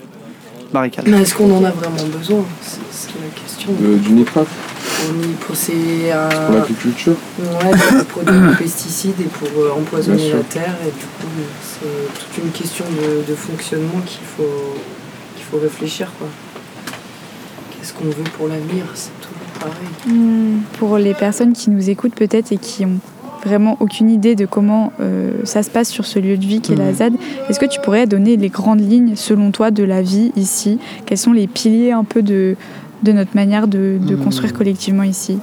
[0.73, 1.07] barricade.
[1.09, 2.45] Mais est-ce qu'on en a vraiment besoin?
[2.91, 3.71] C'est la question.
[3.83, 4.49] Euh, du nitrate
[5.11, 6.29] On y procède à.
[6.29, 7.17] pour l'agriculture.
[7.39, 7.71] Ouais,
[8.09, 10.77] pour produire des pesticides et pour euh, empoisonner la terre.
[10.83, 11.29] Et du coup,
[11.63, 14.77] c'est toute une question de, de fonctionnement qu'il faut,
[15.37, 16.11] qu'il faut réfléchir.
[16.19, 16.29] Quoi.
[17.71, 18.85] Qu'est-ce qu'on veut pour l'avenir?
[18.95, 19.40] C'est toujours
[20.79, 22.99] Pour les personnes qui nous écoutent peut-être et qui ont
[23.45, 26.73] vraiment aucune idée de comment euh, ça se passe sur ce lieu de vie qui
[26.73, 26.95] est la Mhm.
[26.95, 27.13] ZAD,
[27.49, 30.79] est-ce que tu pourrais donner les grandes lignes selon toi de la vie ici?
[31.07, 32.57] Quels sont les piliers un peu de,
[33.03, 34.25] de notre manière de, de Mhm.
[34.25, 35.39] construire collectivement ici?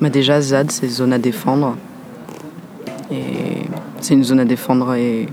[0.00, 1.76] Bah déjà, ZAD, c'est zone à défendre.
[3.10, 3.62] Et
[4.00, 5.26] c'est une zone à défendre et,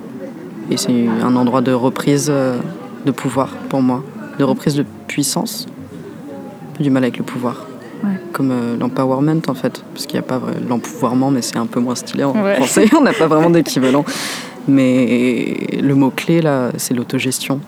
[0.71, 2.57] et c'est un endroit de reprise euh,
[3.05, 4.01] de pouvoir pour moi,
[4.39, 5.67] de reprise de puissance.
[6.77, 7.65] Peu du mal avec le pouvoir.
[8.03, 8.09] Ouais.
[8.33, 11.79] Comme euh, l'empowerment en fait, parce qu'il n'y a pas l'empouvoirment, mais c'est un peu
[11.79, 12.55] moins stylé en Ouais.
[12.55, 14.03] français, on n'a pas vraiment d'équivalent.
[14.67, 17.59] Mais le mot-clé là, c'est l'autogestion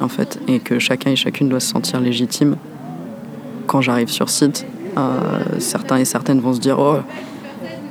[0.00, 2.56] en fait, et que chacun et chacune doit se sentir légitime
[3.66, 4.66] quand j'arrive sur site.
[4.96, 5.20] euh,
[5.58, 6.96] certains et certaines vont se dire Oh,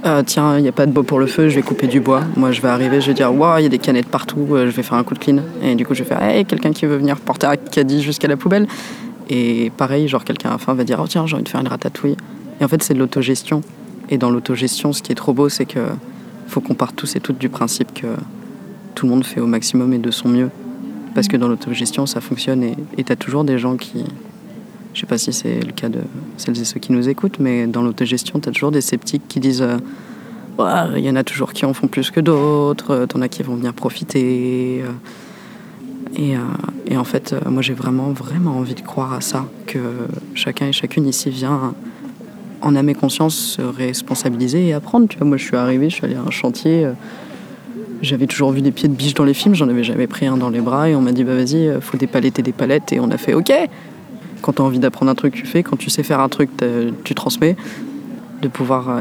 [0.05, 1.99] euh, tiens, il n'y a pas de bois pour le feu, je vais couper du
[1.99, 2.21] bois.
[2.35, 4.55] Moi, je vais arriver, je vais dire Waouh, il y a des canettes partout, je
[4.65, 5.37] vais faire un coup de clean.
[5.63, 8.27] Et du coup, je vais faire Hey, quelqu'un qui veut venir porter un caddie jusqu'à
[8.27, 8.67] la poubelle.
[9.29, 11.61] Et pareil, genre, quelqu'un à la fin va dire Oh, tiens, j'ai envie de faire
[11.61, 12.15] une ratatouille.
[12.59, 13.61] Et en fait, c'est de l'autogestion.
[14.09, 15.79] Et dans l'autogestion, ce qui est trop beau, c'est que
[16.47, 18.07] faut qu'on parte tous et toutes du principe que
[18.93, 20.49] tout le monde fait au maximum et de son mieux.
[21.15, 24.03] Parce que dans l'autogestion, ça fonctionne et tu as toujours des gens qui.
[24.93, 25.99] Je sais pas si c'est le cas de
[26.37, 29.41] celles et ceux qui nous écoutent, mais dans l'autogestion, tu as toujours des sceptiques qui
[29.41, 29.77] disent euh,
[30.95, 33.43] il y en a toujours qui en font plus que d'autres, euh, t'en as qui
[33.43, 34.81] vont venir profiter.
[34.83, 34.91] euh.
[36.15, 36.39] Et, euh,
[36.87, 39.79] et en fait, euh, moi j'ai vraiment, vraiment envie de croire à ça, que
[40.33, 41.73] chacun et chacune ici vient
[42.61, 45.07] en âme et conscience se responsabiliser et apprendre.
[45.07, 46.85] Tu vois, moi je suis arrivée, je suis allée à un chantier.
[46.85, 46.93] euh,
[48.01, 50.37] j'avais toujours vu des pieds de biche dans les films, j'en avais jamais pris un
[50.37, 53.09] dans les bras et on m'a dit bah vas-y, faut et des palettes et on
[53.09, 53.51] a fait ok.
[54.41, 55.63] Quand tu as envie d'apprendre un truc, tu fais.
[55.63, 56.49] Quand tu sais faire un truc,
[57.03, 57.55] tu transmets.
[58.41, 58.99] De pouvoir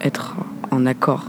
[0.00, 0.36] être
[0.70, 1.26] en accord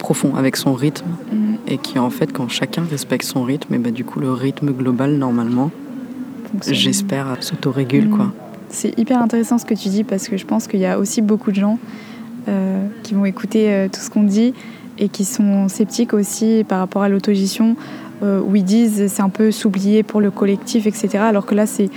[0.00, 1.56] profond avec son rythme Mhm.
[1.68, 4.72] et qui en fait quand chacun respecte son rythme, et bah, du coup le rythme
[4.72, 5.70] global normalement,
[6.66, 8.16] j'espère, s'autorégule Mhm.
[8.16, 8.32] quoi.
[8.72, 11.22] c'est hyper intéressant ce que tu dis parce que je pense qu'il y a aussi
[11.22, 11.78] beaucoup de gens
[12.48, 14.54] euh, qui vont écouter euh, tout ce qu'on dit
[14.98, 17.76] et qui sont sceptiques aussi par rapport à l'autogestion
[18.22, 21.08] euh, où ils disent c'est un peu s'oublier pour le collectif, etc.
[21.18, 21.90] Alors que là, c'est,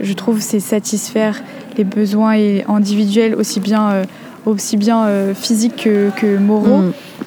[0.00, 1.40] je trouve, c'est satisfaire
[1.78, 2.36] les besoins
[2.68, 4.02] individuels aussi bien,
[4.44, 6.82] aussi bien physiques que, que moraux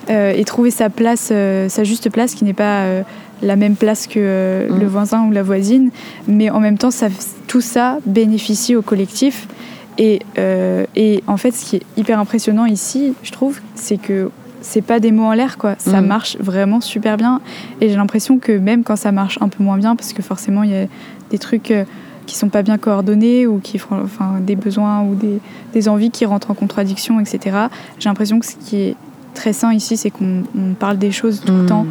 [0.10, 0.14] Mm.
[0.36, 1.32] et trouver sa place,
[1.70, 2.86] sa juste place qui n'est pas
[3.44, 4.80] la même place que euh, Mm.
[4.80, 5.90] le voisin ou la voisine,
[6.28, 7.08] mais en même temps, ça,
[7.48, 9.48] tout ça bénéficie au collectif.
[9.98, 14.30] Et, euh, et en fait, ce qui est hyper impressionnant ici, je trouve, c'est que
[14.62, 15.74] c'est pas des mots en l'air, quoi.
[15.80, 16.06] Ça Mm.
[16.06, 17.42] marche vraiment super bien.
[17.82, 20.62] Et j'ai l'impression que même quand ça marche un peu moins bien, parce que forcément,
[20.64, 20.86] il y a
[21.32, 21.84] des trucs euh,
[22.28, 25.40] qui sont pas bien coordonnés ou qui font enfin, des besoins ou des,
[25.74, 27.58] des envies qui rentrent en contradiction, etc.
[28.00, 28.96] J'ai l'impression que ce qui est
[29.34, 31.68] très sain ici, c'est qu'on on parle des choses tout le Mm.
[31.68, 31.86] temps.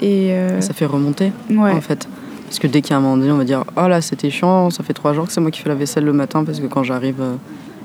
[0.00, 1.70] Et euh, Ça fait remonter, Ouais.
[1.72, 2.08] en fait.
[2.46, 4.28] Parce que dès qu'il y a un moment donné, on va dire Oh là, c'était
[4.30, 6.60] chiant, ça fait trois jours que c'est moi qui fais la vaisselle le matin parce
[6.60, 7.34] que quand j'arrive, euh,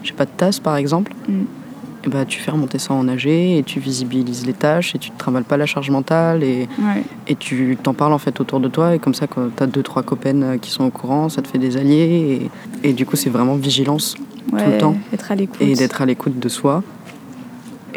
[0.03, 1.13] j'ai pas de tasse par exemple.
[1.29, 1.41] Mm.
[2.05, 5.09] Et bah, tu fais remonter ça en AG et tu visibilises les tâches et tu
[5.11, 7.03] te travailles pas la charge mentale et, Ouais.
[7.27, 8.93] et tu t'en parles en fait autour de toi.
[8.95, 11.41] Et comme ça, quand tu as deux, trois copaines euh, qui sont au courant, ça
[11.41, 12.49] te fait des alliés.
[12.83, 14.15] Et, et du coup, c'est vraiment vigilance
[14.49, 14.95] tout le temps.
[15.13, 15.61] être à l'écoute.
[15.61, 16.83] Et d'être à l'écoute de soi.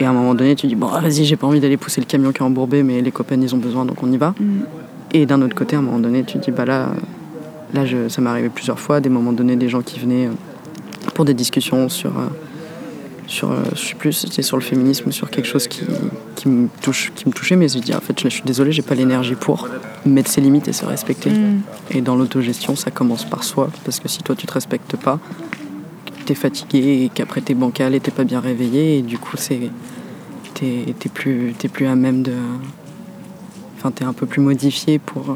[0.00, 2.06] Et à un moment donné, tu dis Bon, vas-y, j'ai pas envie d'aller pousser le
[2.06, 4.34] camion qui est embourbé, mais les copaines, ils ont besoin, donc on y va.
[4.40, 4.62] Mm.
[5.12, 6.88] Et d'un autre côté, à un moment donné, tu dis, bah là,
[7.74, 11.10] là je, ça m'est arrivé plusieurs fois, des moments donnés, des gens qui venaient euh,
[11.14, 12.28] pour des discussions sur, euh,
[13.26, 15.82] sur euh, je sais plus, c'était sur le féminisme, sur quelque chose qui,
[16.36, 18.82] qui, me, touche, qui me touchait, mais je dis, en fait, je suis désolée, j'ai
[18.82, 19.68] pas l'énergie pour
[20.06, 21.30] mettre ses limites et se respecter.
[21.30, 21.60] Mm.
[21.90, 25.18] Et dans l'autogestion, ça commence par soi, parce que si toi, tu te respectes pas,
[26.24, 29.58] t'es fatigué et qu'après t'es bancal et t'es pas bien réveillé, et du coup, c'est
[30.60, 32.32] t'es t'es plus, t'es plus à même de
[33.78, 35.34] enfin, t'es un peu plus modifié pour, euh,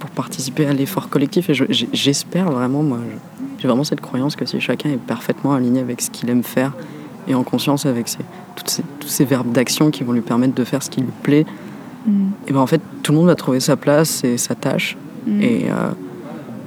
[0.00, 1.48] pour participer à l'effort collectif.
[1.50, 2.98] Et je- j'espère vraiment, moi,
[3.58, 6.72] j'ai vraiment cette croyance que si chacun est parfaitement aligné avec ce qu'il aime faire
[7.28, 8.18] et en conscience avec ses,
[8.56, 11.12] toutes ces, tous ces verbes d'action qui vont lui permettre de faire ce qui lui
[11.22, 11.46] plaît,
[12.06, 12.28] Mm.
[12.46, 14.96] et ben en fait, tout le monde va trouver sa place et sa tâche.
[15.26, 15.40] Mm.
[15.42, 15.90] Et, euh,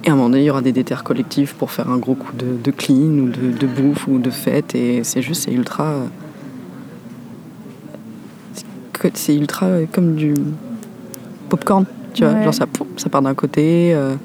[0.03, 2.13] et à un moment donné, il y aura des déterres collectifs pour faire un gros
[2.15, 4.75] coup de, de clean ou de, de bouffe ou de fête.
[4.75, 5.93] Et c'est juste, c'est ultra.
[9.13, 10.33] C'est ultra euh, comme du
[11.49, 12.33] popcorn, tu vois.
[12.33, 12.43] Ouais.
[12.43, 12.65] Genre ça,
[12.97, 13.93] ça part d'un côté.
[13.93, 14.15] euh,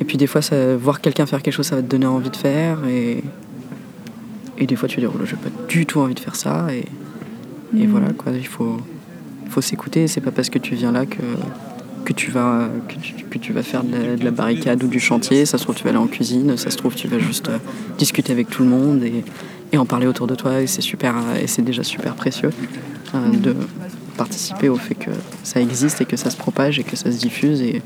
[0.00, 2.30] et puis des fois, ça, voir quelqu'un faire quelque chose, ça va te donner envie
[2.30, 2.78] de faire.
[2.88, 3.22] Et,
[4.58, 6.36] et des fois, tu vas dire, oh là, j'ai pas du tout envie de faire
[6.36, 6.66] ça.
[6.72, 6.78] Et,
[7.78, 7.90] et Mm.
[7.90, 8.32] voilà, quoi.
[8.32, 8.78] Il faut,
[9.48, 10.08] faut s'écouter.
[10.08, 11.18] C'est pas parce que tu viens là que,
[12.06, 14.88] que, tu, vas, que, tu, que tu vas faire de la, de la barricade ou
[14.88, 15.44] du chantier.
[15.44, 16.56] Ça se trouve, tu vas aller en cuisine.
[16.56, 17.58] Ça se trouve, tu vas juste euh,
[17.98, 19.22] discuter avec tout le monde et,
[19.72, 20.60] et en parler autour de toi.
[20.62, 22.50] Et c'est super, et c'est déjà super précieux
[23.12, 23.54] de
[24.16, 25.10] participer au fait que
[25.42, 27.62] ça existe et que ça se propage et que ça se diffuse.
[27.62, 27.82] Et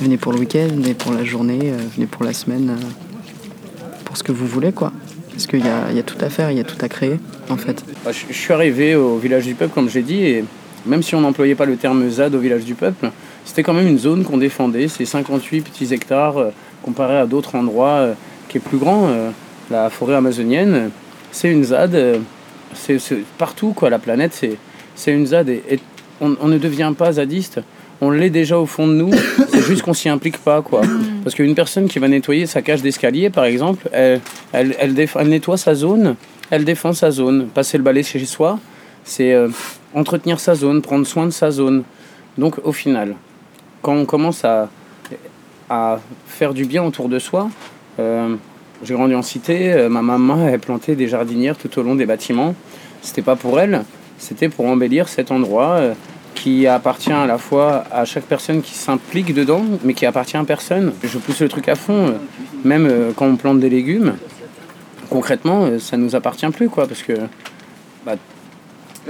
[0.00, 4.16] venez pour le week-end, venez pour la journée, euh, venez pour la semaine, euh, pour
[4.16, 4.92] ce que vous voulez, quoi.
[5.30, 7.18] Parce qu'il y a, y a tout à faire, il y a tout à créer,
[7.48, 7.84] en fait.
[8.04, 10.44] Bah, je, suis arrivé au village du peuple, comme j'ai dit, et
[10.86, 13.10] même si on n'employait pas le terme ZAD au village du peuple,
[13.44, 14.88] c'était quand même une zone qu'on défendait.
[14.88, 16.50] C'est 58 petits hectares euh,
[16.82, 18.14] comparé à d'autres endroits euh,
[18.48, 19.08] qui est plus grand.
[19.08, 19.30] euh,
[19.70, 20.90] la forêt amazonienne,
[21.30, 22.20] c'est une ZAD.
[22.74, 22.98] C'est
[23.38, 23.90] partout, quoi.
[23.90, 24.56] La planète, c'est
[24.94, 25.48] c'est une ZAD.
[25.48, 25.80] Et, et
[26.20, 27.60] on, on ne devient pas zadiste.
[28.02, 29.10] On l'est déjà au fond de nous,
[29.50, 30.80] c'est juste qu'on s'y implique pas, quoi.
[31.22, 34.20] Parce qu'une personne qui va nettoyer sa cage d'escalier, par exemple, elle,
[34.52, 36.16] elle, elle, déf- elle nettoie sa zone,
[36.50, 37.48] elle défend sa zone.
[37.48, 38.58] Passer le balai chez soi,
[39.04, 39.48] c'est euh,
[39.94, 41.82] entretenir sa zone, prendre soin de sa zone.
[42.38, 43.16] Donc au final,
[43.82, 44.70] quand on commence à,
[45.68, 47.50] à faire du bien autour de soi,
[47.98, 48.34] euh,
[48.82, 52.06] j'ai grandi en cité, euh, ma maman elle plantait des jardinières tout au long des
[52.06, 52.54] bâtiments.
[53.02, 53.84] C'était pas pour elle,
[54.18, 55.94] c'était pour embellir cet endroit euh,
[56.34, 60.44] qui appartient à la fois à chaque personne qui s'implique dedans, mais qui appartient à
[60.44, 60.94] personne.
[61.02, 62.12] Je pousse le truc à fond, euh,
[62.64, 64.14] même quand on plante des légumes.
[65.10, 67.14] Concrètement, ça nous appartient plus, quoi, parce que
[68.06, 68.14] bah,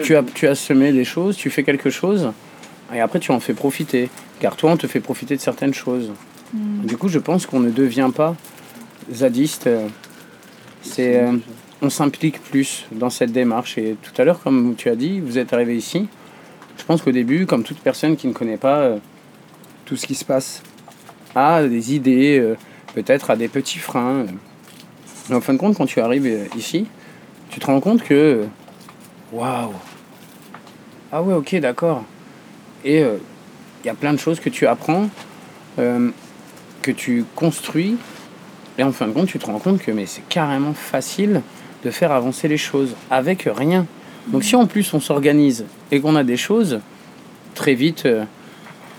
[0.03, 2.33] tu, as, tu as semé des choses, tu fais quelque chose,
[2.93, 4.09] et après tu en fais profiter.
[4.41, 6.11] Car toi, on te fait profiter de certaines choses.
[6.55, 6.87] Mm.
[6.87, 8.35] Du coup, je pense qu'on ne devient pas
[9.11, 9.67] zadiste.
[9.67, 9.89] euh,
[10.83, 11.37] C'est, euh,
[11.83, 13.79] on s'implique plus dans cette démarche.
[13.79, 16.09] Et tout à l'heure, comme tu as dit, vous êtes arrivé ici.
[16.79, 18.99] Je pense qu'au début, comme toute personne qui ne connaît pas euh,
[19.85, 20.63] tout ce qui se passe,
[21.35, 22.55] a des idées,
[22.95, 24.27] peut-être a des petits freins.
[25.29, 26.87] Mais en fin de compte, quand tu arrives ici,
[27.51, 28.45] tu te rends compte que
[29.33, 29.73] waouh,
[31.13, 32.05] ah ouais, ok, d'accord.
[32.85, 35.09] Et il y a plein de choses que tu apprends,
[35.77, 37.97] que tu construis,
[38.81, 41.43] et en fin de compte, tu te rends compte que mais c'est carrément facile
[41.85, 43.85] de faire avancer les choses avec rien.
[44.29, 46.81] Donc si en plus on s'organise et qu'on a des choses,
[47.55, 48.25] très vite, euh,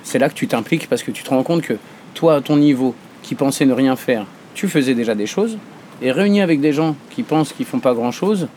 [0.04, 1.74] c'est là que tu t'impliques parce que tu te rends compte que
[2.14, 5.58] toi, à ton niveau, qui pensais ne rien faire, tu faisais déjà des choses.
[6.04, 8.50] est réuni avec des gens qui pensent qu'ils font pas grand-chose,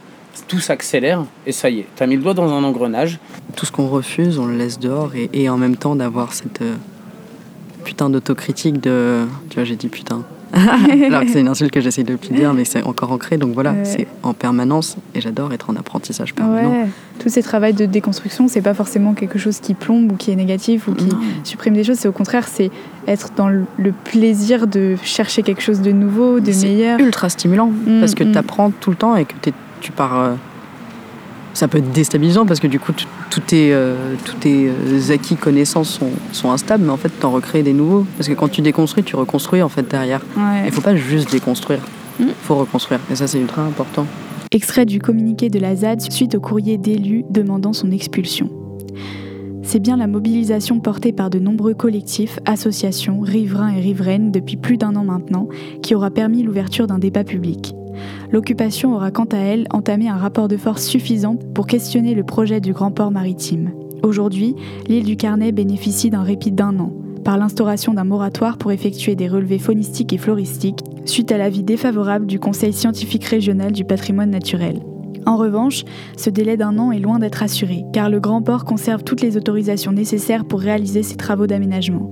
[0.46, 3.18] tout s'accélère et ça y est, t'as mis le doigt dans un engrenage.
[3.56, 6.60] Tout ce qu'on refuse, on le laisse dehors et, et en même temps d'avoir cette
[6.60, 6.74] euh,
[7.82, 9.24] putain d'autocritique de...
[9.48, 10.22] Tu vois, j'ai dit putain.
[11.06, 13.52] Alors que c'est une insulte que j'essaie de plus dire, mais c'est encore ancré, donc
[13.54, 13.84] voilà, Ouais.
[13.84, 16.70] c'est en permanence et j'adore être en apprentissage permanent.
[16.70, 16.86] Ouais,
[17.18, 20.36] tous ces travaux de déconstruction, c'est pas forcément quelque chose qui plombe ou qui est
[20.36, 21.08] négatif ou qui
[21.44, 21.96] supprime des choses.
[21.98, 22.70] C'est au contraire, c'est
[23.06, 27.00] être dans le plaisir de chercher quelque chose de nouveau, de C'est meilleur.
[27.00, 28.32] ultra stimulant parce que mm.
[28.32, 29.34] tu apprends tout le temps et que
[29.80, 30.36] tu pars.
[31.54, 35.36] Ça peut être déstabilisant parce que du coup, tout- tous tes, euh, tes euh, acquis
[35.36, 38.04] connaissances sont, sont instables, mais en fait, tu en recrées des nouveaux.
[38.18, 40.20] Parce que quand tu déconstruis, tu reconstruis en fait derrière.
[40.36, 40.64] Ouais.
[40.66, 41.80] Il faut pas juste déconstruire,
[42.20, 43.00] il faut reconstruire.
[43.10, 44.06] Et ça, c'est ultra important.
[44.52, 48.50] Extrait du communiqué de la ZAD suite au courrier d'élus demandant son expulsion.
[49.62, 54.76] C'est bien la mobilisation portée par de nombreux collectifs, associations, riverains et riveraines depuis plus
[54.76, 55.48] d'un an maintenant
[55.82, 57.74] qui aura permis l'ouverture d'un débat public.
[58.30, 62.61] L'occupation aura quant à elle entamé un rapport de force suffisant pour questionner le projet
[62.61, 63.72] du grand port maritime.
[64.02, 64.54] Aujourd'hui,
[64.87, 66.92] l'île du Carnet bénéficie d'un répit d'un an,
[67.24, 72.26] par l'instauration d'un moratoire pour effectuer des relevés faunistiques et floristiques, suite à l'avis défavorable
[72.26, 74.80] du Conseil scientifique régional du patrimoine naturel.
[75.26, 75.85] En revanche,
[76.16, 79.38] ce délai d'un an est loin d'être assuré, car le Grand Port conserve toutes les
[79.38, 82.11] autorisations nécessaires pour réaliser ses travaux d'aménagement.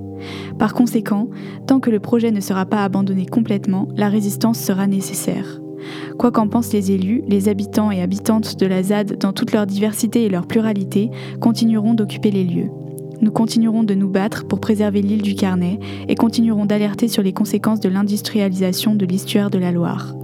[0.59, 1.29] Par conséquent,
[1.67, 5.62] tant que le projet ne sera pas abandonné complètement, la résistance sera nécessaire.
[6.19, 9.67] Quoi qu'en pensent les élus, les habitants et habitantes de la ZAD, dans toute leur
[9.67, 12.71] diversité et leur pluralité, continueront d'occuper les lieux.
[13.23, 17.33] Nous continuerons de nous battre pour préserver l'île du Carnet et continuerons d'alerter sur les
[17.33, 20.17] conséquences de l'industrialisation de l'estuaire de la Loire.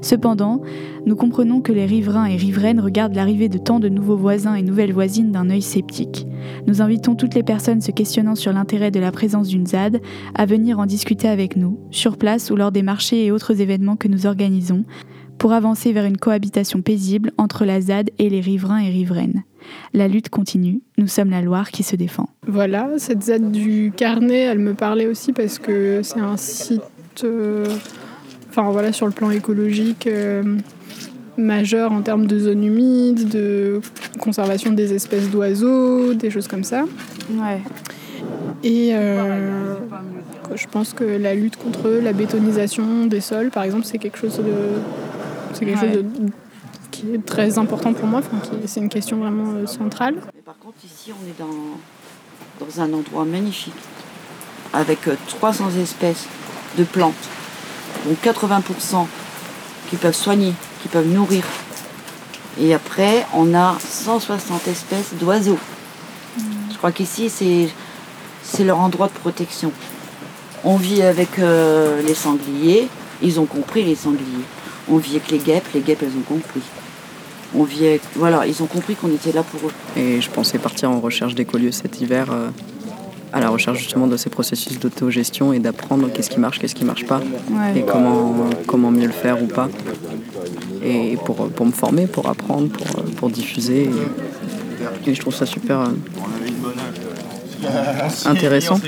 [0.00, 0.62] Cependant,
[1.04, 4.62] nous comprenons que les riverains et riveraines regardent l'arrivée de tant de nouveaux voisins et
[4.62, 6.26] nouvelles voisines d'un œil sceptique.
[6.66, 10.00] Nous invitons toutes les personnes se questionnant sur l'intérêt de la présence d'une ZAD
[10.34, 13.96] à venir en discuter avec nous, sur place ou lors des marchés et autres événements
[13.96, 14.84] que nous organisons,
[15.36, 19.44] pour avancer vers une cohabitation paisible entre la ZAD et les riverains et riveraines.
[19.94, 22.28] La lutte continue, nous sommes la Loire qui se défend.
[22.46, 26.82] Voilà, cette ZAD du Carnet, elle me parlait aussi parce que c'est un site,
[27.24, 27.66] euh,
[28.50, 30.42] enfin voilà, sur le plan écologique, euh,
[31.38, 33.80] majeur en termes de zones humides, de
[34.18, 36.84] conservation des espèces d'oiseaux, des choses comme ça.
[37.32, 37.60] Ouais.
[38.64, 39.74] Et euh,
[40.54, 44.36] je pense que la lutte contre la bétonisation des sols, par exemple, c'est quelque chose
[44.38, 44.42] de,
[45.52, 45.92] c'est quelque Ouais.
[45.92, 46.30] chose de-
[46.96, 48.20] qui est très important pour moi.
[48.20, 50.16] Enfin, c'est une question vraiment euh, centrale.
[50.34, 53.74] Mais par contre, ici, on est dans, dans un endroit magnifique,
[54.72, 56.26] avec euh, 300 espèces
[56.78, 57.14] de plantes,
[58.06, 59.06] dont 80%
[59.90, 61.44] qui peuvent soigner, qui peuvent nourrir.
[62.58, 65.58] Et après, on a 160 espèces d'oiseaux.
[66.70, 67.68] Je crois qu'ici, c'est,
[68.42, 69.72] c'est leur endroit de protection.
[70.64, 72.88] On vit avec euh, les sangliers,
[73.22, 74.44] ils ont compris les sangliers.
[74.88, 76.62] On vit avec les guêpes, les guêpes, elles ont compris.
[77.56, 77.66] On.
[78.14, 79.72] Voilà, ils ont compris qu'on était là pour eux.
[80.00, 82.48] Et je pensais partir en recherche d'écolieux cet hiver, euh,
[83.32, 86.84] à la recherche justement de ces processus d'autogestion et d'apprendre qu'est-ce qui marche, qu'est-ce qui
[86.84, 87.78] marche pas, Ouais.
[87.80, 88.34] et comment,
[88.66, 89.68] comment mieux le faire ou pas.
[90.84, 93.90] Et pour, pour me former, pour apprendre, pour, pour diffuser.
[95.04, 95.88] Et, et je trouve ça super euh,
[98.26, 98.76] intéressant.
[98.76, 98.80] Mm.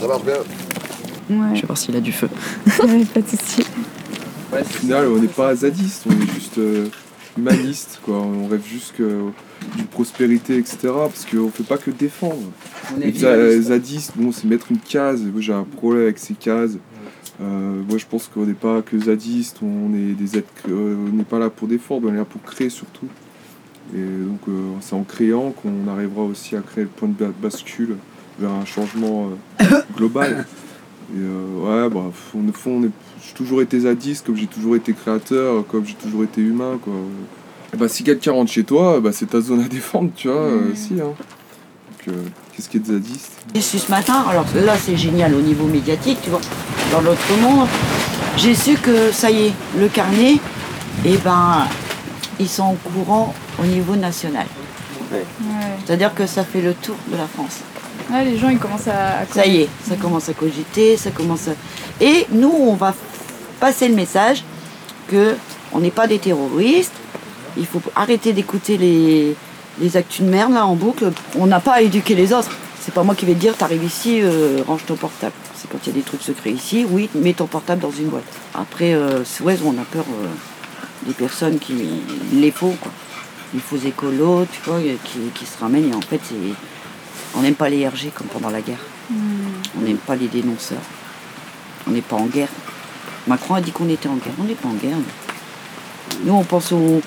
[0.00, 0.34] Ça marche bien.
[1.30, 1.54] Ouais.
[1.54, 2.28] Je vais voir s'il a du feu.
[2.78, 3.26] Pas de
[4.52, 6.86] Au final, on n'est pas zadiste, on est juste euh,
[7.36, 8.16] humaniste, quoi.
[8.16, 10.78] On rêve juste d'une prospérité, etc.
[10.84, 12.50] Parce qu'on fait pas que défendre.
[12.96, 15.22] On est Les zadistes, bon, c'est mettre une case.
[15.22, 16.72] Moi, j'ai un problème avec ces cases.
[17.40, 21.14] Euh, moi, je pense qu'on n'est pas que zadistes, on est des êtres, euh, on
[21.16, 23.06] n'est pas là pour défendre, on est là pour créer surtout.
[23.94, 27.32] Et donc, euh, c'est en créant qu'on arrivera aussi à créer le point de ba-
[27.40, 27.96] bascule
[28.40, 29.30] vers un changement
[29.60, 29.64] euh,
[29.96, 30.46] global.
[31.14, 32.90] Et euh, ouais, bah, on, au fond, on est-
[33.26, 36.92] j'ai toujours été zadiste, comme j'ai toujours été créateur, comme j'ai toujours été humain, quoi.
[37.74, 40.36] Et bah, si quelqu'un rentre chez toi, bah, c'est ta zone à défendre, tu vois,
[40.36, 41.04] euh, si, hein.
[41.04, 42.12] Donc, euh,
[42.52, 43.32] qu'est-ce qui est de zadiste?
[43.54, 46.40] J'ai su ce matin, alors là c'est génial au niveau médiatique, tu vois,
[46.92, 47.66] dans l'autre monde,
[48.36, 50.36] j'ai su que ça y est, le carnet,
[51.04, 51.66] et ben,
[52.38, 54.46] ils sont au courant au niveau national.
[55.12, 55.24] Ouais.
[55.84, 57.60] C'est-à-dire que ça fait le tour de la France.
[58.10, 59.26] Ouais, les gens, ils commencent à.
[59.30, 61.52] Ça y est, ça commence à cogiter, ça commence à...
[62.00, 62.94] Et nous, on va
[63.60, 64.44] passer le message
[65.08, 65.34] que
[65.72, 66.94] on n'est pas des terroristes,
[67.56, 69.36] il faut arrêter d'écouter les,
[69.80, 71.12] les actus de merde là en boucle.
[71.38, 72.50] On n'a pas à éduquer les autres.
[72.80, 75.34] C'est pas moi qui vais te dire, t'arrives ici, euh, range ton portable.
[75.54, 78.06] C'est quand il y a des trucs secrets ici, oui, mets ton portable dans une
[78.06, 78.24] boîte.
[78.54, 80.26] Après, euh, ouais, on a peur euh,
[81.06, 81.74] des personnes qui...
[82.32, 82.90] les faux, quoi.
[83.52, 85.90] Les faux écolos, tu vois, qui, qui se ramènent.
[85.90, 86.34] Et en fait, c'est...
[87.38, 88.84] on n'aime pas les RG comme pendant la guerre.
[89.10, 90.82] On n'aime pas les dénonceurs.
[91.86, 92.48] On n'est pas en guerre.
[93.28, 94.34] Macron a dit qu'on était en guerre.
[94.40, 94.96] On n'est pas en guerre.
[96.24, 97.00] Nous, on pense aux,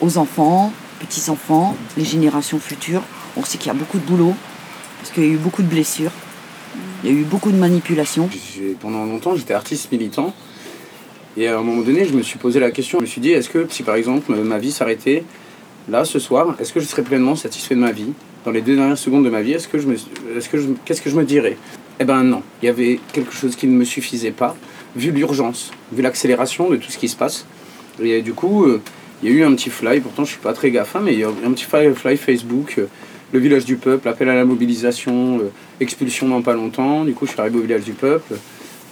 [0.00, 3.02] aux enfants, petits-enfants, les générations futures.
[3.36, 4.34] On sait qu'il y a beaucoup de boulot,
[4.98, 6.12] parce qu'il y a eu beaucoup de blessures.
[7.04, 8.30] Il y a eu beaucoup de manipulations.
[8.80, 10.34] Pendant longtemps, j'étais artiste militant.
[11.36, 12.98] Et à un moment donné, je me suis posé la question.
[12.98, 15.24] Je me suis dit, est-ce que si par exemple ma vie s'arrêtait
[15.88, 18.12] là ce soir, est-ce que je serais pleinement satisfait de ma vie
[18.44, 21.02] Dans les deux dernières secondes de ma vie, est-ce que je me, que je, qu'est-ce
[21.02, 21.56] que je me dirais
[22.00, 24.56] Eh ben non, il y avait quelque chose qui ne me suffisait pas,
[24.96, 27.46] vu l'urgence, vu l'accélération de tout ce qui se passe.
[28.00, 28.80] Et du coup, euh,
[29.22, 30.00] il y a eu un petit fly.
[30.00, 32.76] Pourtant, je suis pas très gaffin, mais il y a eu un petit fly, Facebook.
[32.78, 32.86] euh,
[33.30, 37.04] le village du peuple, appel à la mobilisation, euh, expulsion dans pas longtemps.
[37.04, 38.36] Du coup, je suis arrivé au village du peuple,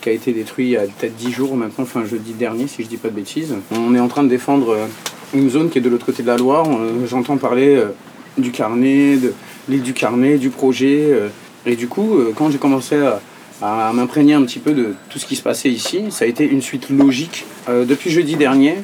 [0.02, 2.82] qui a été détruit il y a peut-être 10 jours maintenant, enfin jeudi dernier, si
[2.82, 3.54] je dis pas de bêtises.
[3.70, 4.76] On est en train de défendre
[5.34, 6.66] une zone qui est de l'autre côté de la Loire.
[6.68, 7.88] Euh, J'entends parler euh,
[8.38, 9.32] du carnet, de
[9.68, 11.08] l'île du carnet, du projet.
[11.10, 11.28] euh,
[11.64, 12.96] et du coup, quand j'ai commencé
[13.60, 16.48] à, m'imprégner un petit peu de tout ce qui se passait ici, ça a été
[16.48, 17.44] une suite logique.
[17.66, 18.76] Depuis jeudi dernier,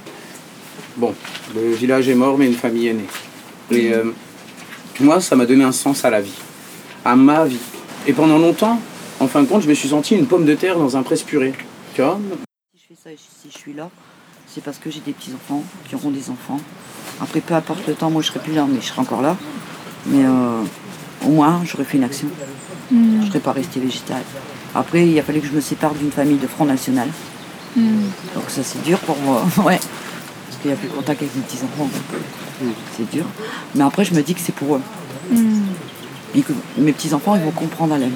[0.97, 1.15] bon,
[1.55, 3.07] le village est mort, mais une famille est née.
[3.79, 3.93] Et
[4.99, 6.35] moi, ça m'a donné un sens à la vie,
[7.05, 7.61] à ma vie.
[8.09, 8.81] Et pendant longtemps,
[9.21, 11.23] en fin de compte, je me suis senti une pomme de terre dans un presse
[11.23, 11.53] purée.
[11.95, 12.19] Tu vois
[12.75, 13.89] Si je fais ça, si je suis là,
[14.55, 16.61] c'est parce que j'ai des petits-enfants qui auront des enfants.
[17.21, 19.37] Après, peu importe le temps, moi je serai plus là, mais je serai encore là.
[20.07, 20.63] Mais euh,
[21.27, 22.29] au moins, j'aurais fait une action.
[22.91, 24.23] Je ne serais pas restée végétale.
[24.75, 27.09] Après, il a fallu que je me sépare d'une famille de Front National.
[28.35, 29.43] Donc ça, c'est dur pour moi.
[29.65, 29.79] ouais.
[30.49, 31.89] Parce qu'il n'y a plus de contact avec mes petits-enfants.
[32.63, 33.25] euh, C'est dur.
[33.75, 34.81] Mais après, je me dis que c'est pour eux.
[36.35, 38.13] Et que mes petits-enfants, ils vont comprendre à la vie.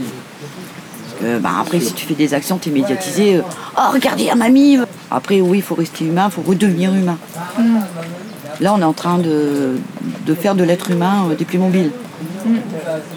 [1.21, 3.37] Que, bah, après, si tu fais des actions, tu es médiatisé.
[3.37, 3.43] euh,
[3.79, 4.79] oh, regardez, à mamie
[5.11, 7.17] Après, oui, il faut rester humain, il faut redevenir humain.
[8.61, 9.77] Là, on est en train de,
[10.27, 11.91] de faire de l'être humain euh, des plus mobiles.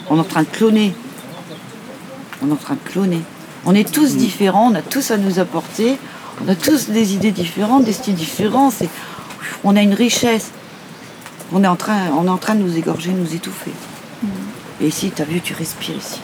[0.10, 0.94] On est en train de cloner.
[2.42, 3.22] On est en train de cloner.
[3.66, 5.98] On est tous différents, on a tous à nous apporter.
[6.46, 8.72] On a tous des idées différentes, des styles différents.
[8.72, 8.90] c'est-
[9.66, 10.52] On a une richesse.
[11.52, 13.72] On est en train, on est en train de nous égorger, de nous étouffer.
[14.82, 16.20] Et ici, tu as vu, tu respires ici.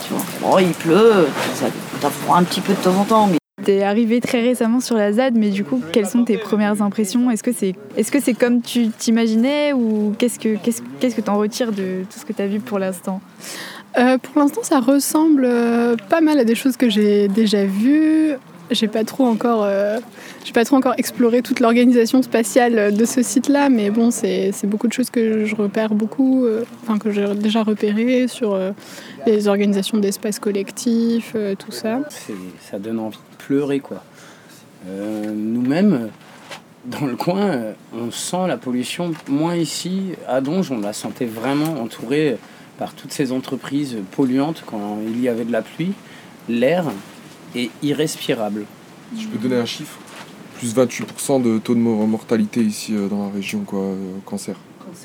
[0.00, 0.24] Tu vois.
[0.40, 1.66] Bon, il pleut, ça
[2.00, 4.96] t'as froid un petit peu de temps en temps, mais T'es arrivé très récemment sur
[4.96, 7.30] la ZAD, mais du coup, quelles sont tes premières impressions?
[7.30, 11.22] Est-ce que c'est est -ce c'est comme tu t'imaginais ou qu'est-ce que qu'est-ce qu'est-ce que
[11.22, 13.20] t'en retires de tout ce que t'as vu pour l'instant?
[13.96, 18.34] Euh, pour l'instant, ça ressemble euh, pas mal à des choses que j'ai déjà vues.
[18.74, 19.98] J'ai pas trop encore, euh,
[20.44, 24.88] j'ai pas trop encore exploré toute l'organisation spatiale de ce site-là, mais bon, c'est beaucoup
[24.88, 28.72] de choses que je repère beaucoup, euh, enfin que j'ai déjà repéré sur euh,
[29.26, 32.00] les organisations d'espaces collectifs, tout ça.
[32.60, 34.02] Ça donne envie de pleurer quoi.
[34.86, 36.10] Nous-mêmes,
[36.84, 40.12] dans le coin, on sent la pollution moins ici.
[40.28, 42.36] À Donge, on la sentait vraiment entourée
[42.78, 45.92] par toutes ces entreprises polluantes quand il y avait de la pluie.
[46.48, 46.84] L'air
[47.54, 48.64] est irrespirable.
[49.18, 49.98] Je peux donner un chiffre?
[50.58, 54.56] Plus 28% de taux de mor- mortalité ici euh, dans la région, quoi, euh, cancer.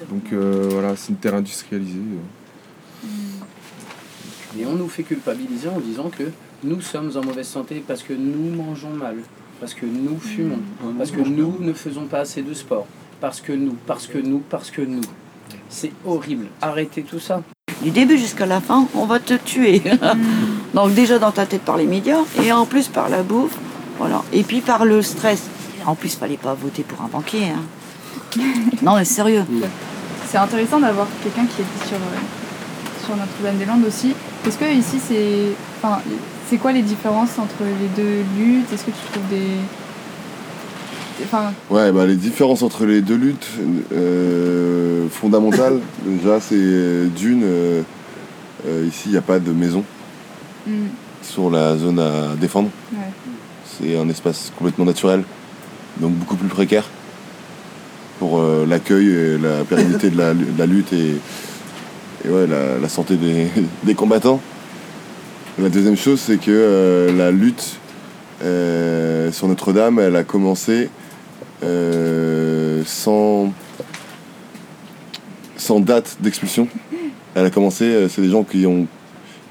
[0.09, 1.99] Donc euh, voilà, c'est une terre industrialisée.
[1.99, 3.07] euh.
[4.59, 6.23] Et on nous fait culpabiliser en disant que
[6.63, 9.17] nous sommes en mauvaise santé parce que nous mangeons mal,
[9.59, 10.59] parce que nous fumons,
[10.97, 12.87] parce que nous ne faisons pas assez de sport,
[13.21, 15.01] parce que nous, parce que nous, parce que nous.
[15.69, 16.47] C'est horrible.
[16.61, 17.43] Arrêtez tout ça.
[17.81, 19.81] Du début jusqu'à la fin, on va te tuer.
[20.73, 23.57] Donc déjà dans ta tête par les médias, et en plus par la bouffe,
[23.97, 24.21] voilà.
[24.33, 25.43] Et puis par le stress.
[25.85, 27.45] En plus, fallait pas voter pour un banquier.
[27.49, 28.41] hein.
[28.81, 29.45] non, mais sérieux.
[30.29, 34.13] C'est intéressant d'avoir quelqu'un qui est sur, euh, sur Notre-Dame-des-Landes aussi.
[34.45, 35.55] Est-ce que ici, c'est.
[35.81, 35.99] Enfin,
[36.49, 38.71] c'est quoi les différences entre les deux luttes?
[38.73, 39.55] Est-ce que tu trouves des.
[41.23, 43.47] Enfin, Ouais, bah, les différences entre les deux luttes
[43.91, 47.81] euh, fondamentales, déjà, c'est euh, d'une, euh,
[48.87, 49.83] ici, il n'y a pas de maison
[50.67, 50.87] hmm,
[51.21, 52.69] sur la zone à défendre.
[52.93, 52.99] ouais.
[53.81, 55.23] C'est un espace complètement naturel,
[56.01, 56.85] donc beaucoup plus précaire
[58.19, 61.15] pour euh, l'accueil et la pérennité de la, de la lutte et,
[62.25, 63.47] et ouais, la, la santé des,
[63.83, 64.41] des combattants.
[65.57, 67.77] La deuxième chose, c'est que euh, la lutte
[69.33, 70.89] sur Notre-Dame, elle a commencé
[71.63, 73.51] euh, sans,
[75.57, 76.67] sans date d'expulsion.
[77.35, 78.87] Elle a commencé, euh, c'est des gens qui ont,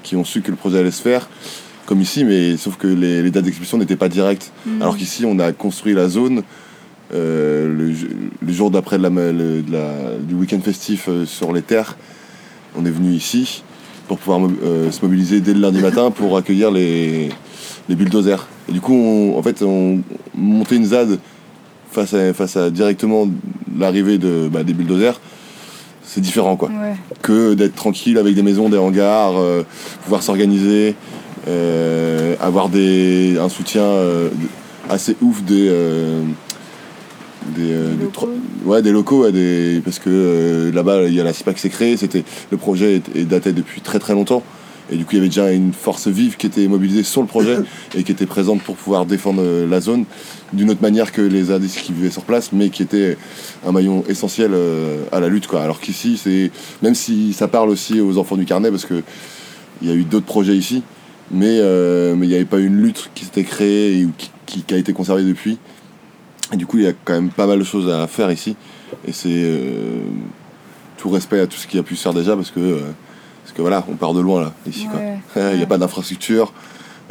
[0.03, 1.29] qui ont su que le projet allait se faire,
[1.85, 4.51] comme ici, mais sauf que les, les dates d'expulsion n'étaient pas directes.
[4.65, 4.81] Mhm.
[4.81, 6.43] Alors qu'ici, on a construit la zone
[7.13, 7.93] euh,
[8.41, 11.97] le, jour d'après de la- le- de la- du week-end festif sur les terres.
[12.77, 13.63] On est venu ici
[14.07, 17.29] pour pouvoir euh, se mobiliser dès le lundi matin pour accueillir les,
[17.87, 18.47] les bulldozers.
[18.67, 20.01] Et du coup, on, en fait, on
[20.35, 21.17] montait une ZAD
[21.91, 23.27] face à, face à directement
[23.77, 25.19] l'arrivée de, bah, des bulldozers.
[26.03, 26.95] C'est différent, quoi Ouais.
[27.21, 29.63] que d'être tranquille avec des maisons, des hangars, euh,
[30.03, 30.95] pouvoir s'organiser.
[31.47, 34.29] euh, avoir des, un soutien euh,
[34.89, 35.69] assez ouf des,
[37.55, 38.29] des, des tro-
[38.65, 41.69] ouais, des locaux, ouais, des, parce que là-bas, il y a la CIPAC qui s'est
[41.69, 44.43] créée, c'était, le projet est, est daté depuis très très longtemps.
[44.91, 47.27] Et du coup, il y avait déjà une force vive qui était mobilisée sur le
[47.27, 47.57] projet
[47.95, 50.05] et qui était présente pour pouvoir défendre euh, la zone
[50.53, 53.17] d'une autre manière que les zadistes qui vivaient sur place, mais qui était
[53.65, 55.47] un maillon essentiel euh, à la lutte.
[55.47, 55.61] Quoi.
[55.61, 56.49] Alors qu'ici, c'est
[56.81, 59.03] même si ça parle aussi aux enfants du carnet, parce que
[59.81, 60.81] il y a eu d'autres projets ici,
[61.31, 64.61] mais euh, mais il n'y avait pas une lutte qui s'était créée et qui, qui-
[64.63, 65.57] qui a été conservée depuis.
[66.51, 68.55] Et du coup, il y a quand même pas mal de choses à faire ici.
[69.07, 69.99] Et c'est euh,
[70.97, 72.79] tout respect à tout ce qui a pu se faire déjà, parce que euh,
[73.59, 74.87] que voilà, on part de loin là, ici.
[74.87, 74.99] quoi.
[74.99, 75.19] Ouais.
[75.53, 76.53] Il n'y a pas d'infrastructure.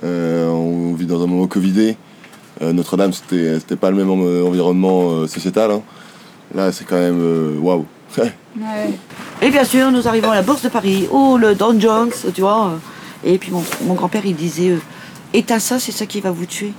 [0.05, 1.97] euh, on vit dans un moment covidé.
[2.63, 5.71] Euh, Notre-Dame, c'était c'était pas le même en- environnement euh, sociétal.
[5.71, 5.83] hein.
[6.55, 7.85] Là, c'est quand même euh, waouh.
[9.43, 11.07] Et bien sûr, nous arrivons à la Bourse de Paris.
[11.13, 12.73] Oh, le Don Jones, tu vois.
[13.25, 14.79] Et puis mon, mon grand-père, il disait euh,
[15.35, 16.73] Éteins ça, c'est ça qui va vous tuer.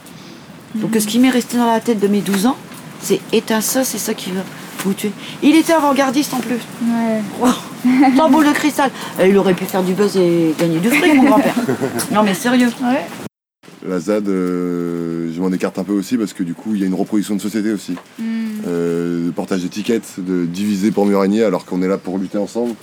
[0.76, 2.58] Donc ce qui m'est resté dans la tête de mes 12 ans,
[3.02, 4.42] c'est Éteins ça, c'est ça qui va
[4.84, 5.12] vous tuer.
[5.44, 6.60] Il était avant-gardiste en plus.
[7.40, 7.50] Wow.
[8.18, 8.92] Sans boule de cristal.
[9.24, 11.56] Il aurait pu faire du buzz et gagner du fric, mon grand-père.
[12.12, 12.70] Non, mais sérieux.
[13.88, 16.84] La ZAD, euh, je m'en écarte un peu aussi parce que du coup, il y
[16.84, 17.94] a une reproduction de société aussi.
[18.20, 18.24] Mm.
[18.68, 22.76] Euh, de d'étiquettes, de diviser pour mieux régner alors qu'on est là pour lutter ensemble.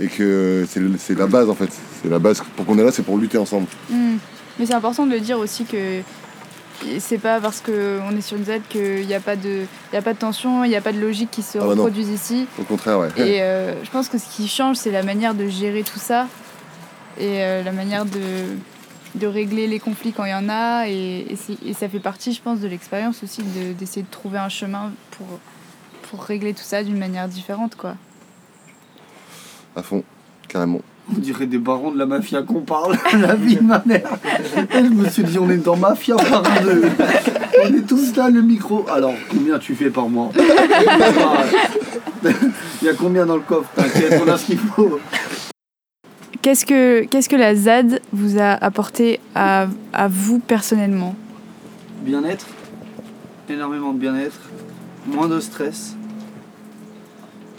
[0.00, 1.70] Et que c'est la base en fait.
[2.02, 2.42] C'est la base.
[2.56, 3.66] Pour qu'on est là, c'est pour lutter ensemble.
[3.90, 4.16] Mm.
[4.58, 6.00] Mais c'est important de le dire aussi que
[6.98, 10.02] c'est pas parce qu'on est sur une Z qu'il n'y a, pas de- y a
[10.02, 11.70] pas de tension, il n'y a pas de logique qui se Ah bah non.
[11.84, 12.46] reproduisent ici.
[12.58, 13.08] Au contraire, ouais.
[13.16, 16.26] Et euh, je pense que ce qui change, c'est la manière de gérer tout ça
[17.18, 18.20] et euh, la manière de,
[19.16, 20.86] de régler les conflits quand il y en a.
[20.88, 24.10] Et, et c'est- et ça fait partie, je pense, de l'expérience aussi de- d'essayer de
[24.10, 25.26] trouver un chemin pour,
[26.10, 27.74] pour régler tout ça d'une manière différente.
[27.76, 27.94] quoi.
[29.76, 30.02] À fond,
[30.48, 30.80] carrément.
[31.12, 34.08] On dirait des barons de la mafia qu'on parle, la vie de ma mère.
[34.56, 36.82] Et je me suis dit, on est dans mafia par deux.
[37.64, 38.86] On est tous là, le micro.
[38.92, 40.30] Alors, combien tu fais par mois?
[42.24, 43.68] Il y a combien dans le coffre?
[43.74, 45.00] T'inquiète, on a ce qu'il faut.
[46.42, 51.14] Qu'est-ce que, qu'est-ce que la ZAD vous a apporté à, à vous personnellement?
[52.02, 52.46] Bien-être,
[53.48, 54.40] énormément de bien-être,
[55.06, 55.96] moins de stress,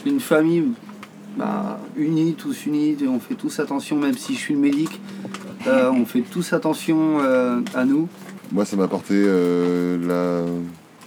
[0.04, 0.64] une famille
[1.36, 5.00] bah, unie, tous unis, on fait tous attention, même si je suis le médic,
[5.66, 8.08] euh, on fait tous attention euh, à nous.
[8.50, 10.44] Moi, ça m'a apporté euh,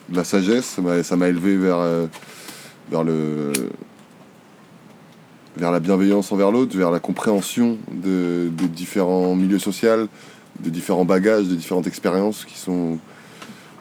[0.10, 2.08] la, la sagesse, ça m'a- ça m'a élevé vers, euh,
[2.90, 3.52] vers, le,
[5.58, 10.08] vers la bienveillance envers l'autre, vers la compréhension de, de différents milieux sociaux,
[10.60, 12.98] de différents bagages, de différentes expériences qui sont,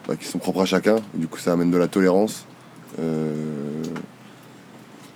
[0.07, 0.97] bah, qui sont propres à chacun.
[1.15, 2.45] Du coup, ça amène de la tolérance.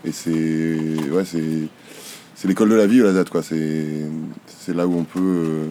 [0.06, 1.68] Et c'est ouais, c'est
[2.36, 3.30] c'est l'école de la vie, la ZAD.
[3.30, 3.44] quoi.
[3.44, 4.06] C'est
[4.48, 5.70] c'est là où on peut euh,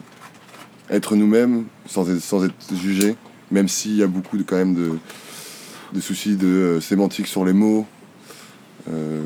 [0.90, 3.16] être nous-mêmes sans être, sans être jugé,
[3.50, 4.90] même s'il y a beaucoup de, quand même de,
[5.94, 7.86] de soucis de euh, sémantique sur les mots,
[8.90, 9.22] euh,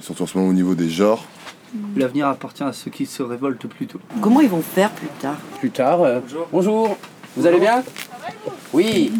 [0.00, 1.26] surtout en ce moment au niveau des genres.
[1.96, 4.00] L'avenir appartient à ceux qui se révoltent plus tôt.
[4.22, 5.36] Comment ils vont faire plus tard?
[5.58, 6.00] Plus tard.
[6.02, 6.96] euh, bonjour.
[7.36, 7.82] Vous allez bien?
[8.72, 9.12] Oui.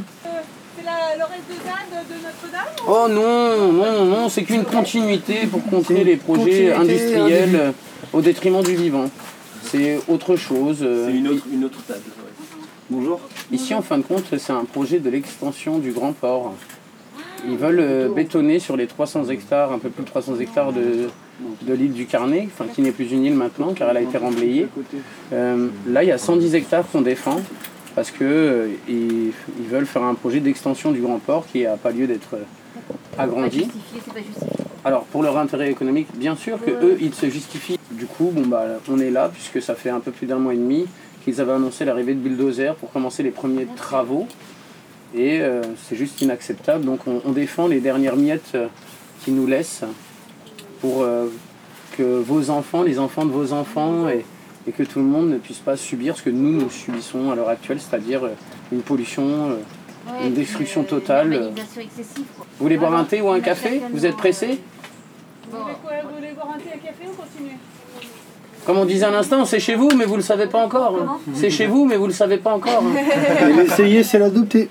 [0.89, 6.72] Reste de de Notre-Dame Oh non, non, non, c'est qu'une continuité pour contrer les projets
[6.72, 7.72] industriels euh,
[8.12, 9.11] au détriment du vivant.
[9.62, 10.78] C'est autre chose.
[10.78, 12.01] C'est une autre, une autre table.
[12.91, 13.20] Bonjour.
[13.53, 16.55] Ici, en fin de compte, c'est un projet de l'extension du Grand Port.
[17.47, 21.09] Ils veulent euh, bétonner sur les 300 hectares, un peu plus de 300 hectares de,
[21.62, 24.18] de l'île du Carnet, enfin, qui n'est plus une île maintenant car elle a été
[24.18, 24.68] remblayée.
[25.32, 27.41] Euh, là, il y a 110 hectares qu'on défend
[27.99, 29.32] parce que euh, ils,
[29.68, 32.44] veulent faire un projet d'extension du Grand Port qui n'a pas lieu d'être euh,
[33.18, 33.66] agrandi.
[34.84, 37.76] Alors pour leur intérêt économique, bien sûr que eux, ils se justifient.
[37.90, 40.55] Du coup, bon bah, on est là puisque ça fait un peu plus d'un mois
[40.55, 40.86] et demi
[41.24, 44.28] qu'ils avaient annoncé l'arrivée de bulldozer pour commencer les premiers travaux.
[45.12, 46.84] Et euh, c'est juste inacceptable.
[46.84, 48.68] Donc on, on défend les dernières miettes euh,
[49.24, 49.82] qu'ils nous laissent
[50.80, 51.26] pour euh,
[51.96, 54.24] que vos enfants, les enfants de vos enfants et,
[54.68, 57.34] et que tout le monde ne puisse pas subir ce que nous, nous subissons à
[57.34, 58.34] l'heure actuelle, c'est-à-dire euh,
[58.70, 61.32] une pollution, euh, une destruction totale.
[61.32, 61.50] euh.
[61.80, 62.24] excessive.
[62.36, 64.58] Vous voulez boire un thé ou un café Vous êtes pressé
[65.50, 67.56] Vous voulez quoi Vous voulez boire un thé à café ou continuer
[68.66, 70.96] Comme on disait à l'instant, c'est chez vous, mais vous ne le savez pas encore.
[71.00, 71.18] hein.
[71.34, 72.82] C'est chez vous, mais vous ne le savez pas encore.
[72.84, 73.46] hein.
[73.56, 74.68] L'essayer, c'est l'adopter.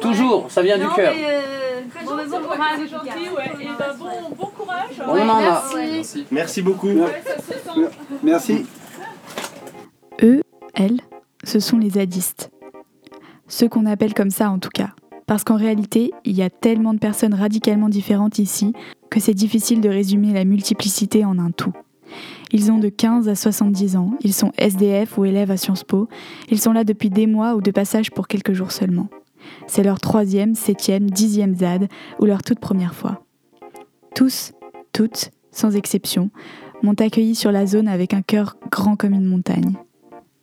[0.00, 1.12] Toujours, ça vient du cœur.
[2.04, 3.64] Bon, mais bon courage, c'est gentil, ouais.
[3.64, 5.02] Et bah, bon, bon courage.
[5.06, 5.62] On en a.
[5.74, 6.26] Merci.
[6.30, 6.88] Merci beaucoup.
[6.88, 7.96] Ouais, ça se sent.
[8.22, 8.66] Merci.
[10.22, 10.42] Eux,
[10.74, 11.00] elles,
[11.44, 12.50] ce sont les zadistes.
[13.46, 14.90] Ceux qu'on appelle comme ça en tout cas.
[15.26, 18.72] Parce qu'en réalité, il y a tellement de personnes radicalement différentes ici
[19.10, 21.72] que c'est difficile de résumer la multiplicité en un tout.
[22.52, 26.08] Ils ont de 15 à 70 ans, ils sont SDF ou élèves à Sciences Po,
[26.50, 29.08] ils sont là depuis des mois ou de passage pour quelques jours seulement.
[29.66, 31.88] C'est leur troisième, septième, dixième ZAD
[32.20, 33.22] ou leur toute première fois.
[34.14, 34.52] Tous,
[34.92, 36.30] toutes, sans exception,
[36.82, 39.74] m'ont accueilli sur la zone avec un cœur grand comme une montagne.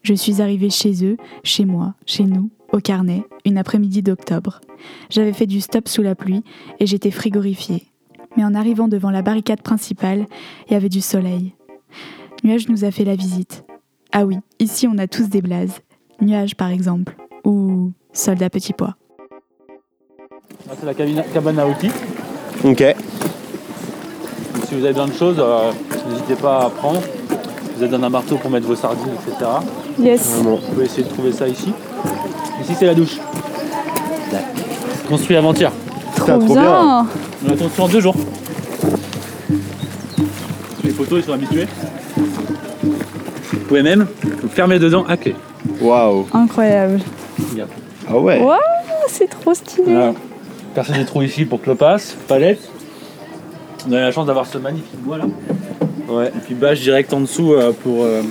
[0.04, 4.62] Je suis arrivée chez eux, chez moi, chez nous, au carnet, une après-midi d'octobre.
[5.10, 6.44] J'avais fait du stop sous la pluie
[6.80, 7.88] et j'étais frigorifiée.
[8.38, 10.28] Mais en arrivant devant la barricade principale,
[10.68, 11.54] il y avait du soleil.
[12.44, 13.66] Nuage nous a fait la visite.
[14.12, 15.80] Ah oui, ici on a tous des blazes.
[16.22, 18.96] Nuage par exemple, ou soldat petit pois.
[20.80, 21.92] C'est la cabine- cabane à outils.
[22.64, 22.80] Ok.
[22.82, 25.72] Donc, si vous avez besoin de choses, euh,
[26.10, 27.00] n'hésitez pas à prendre.
[27.00, 29.50] Vous avez besoin d'un marteau pour mettre vos sardines, etc.
[30.00, 30.40] Yes.
[30.42, 31.72] Vous pouvez essayer de trouver ça ici.
[32.62, 33.18] Ici, c'est la douche.
[35.08, 35.72] Construit avant-hier.
[36.16, 37.06] Trop bien.
[37.46, 38.16] On l'a construit en deux jours.
[40.84, 41.68] Les photos, ils sont habitués.
[43.54, 44.08] Vous pouvez même
[44.42, 45.36] vous fermer dedans à clé.
[45.82, 46.26] Waouh.
[46.34, 47.00] Incroyable.
[47.52, 47.70] Regarde.
[48.08, 48.40] Ah ouais.
[48.42, 48.60] Waouh,
[49.08, 49.94] c'est trop stylé.
[49.94, 50.14] Voilà.
[50.74, 52.70] Percer des trous ici pour clopasse, palette.
[53.88, 55.26] On a la chance d'avoir ce magnifique bois là.
[56.08, 56.28] Ouais.
[56.28, 58.22] Et puis bâche direct en dessous euh, pour, euh,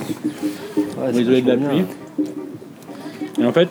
[0.74, 1.84] pour isoler de la pluie.
[3.40, 3.68] Et en fait,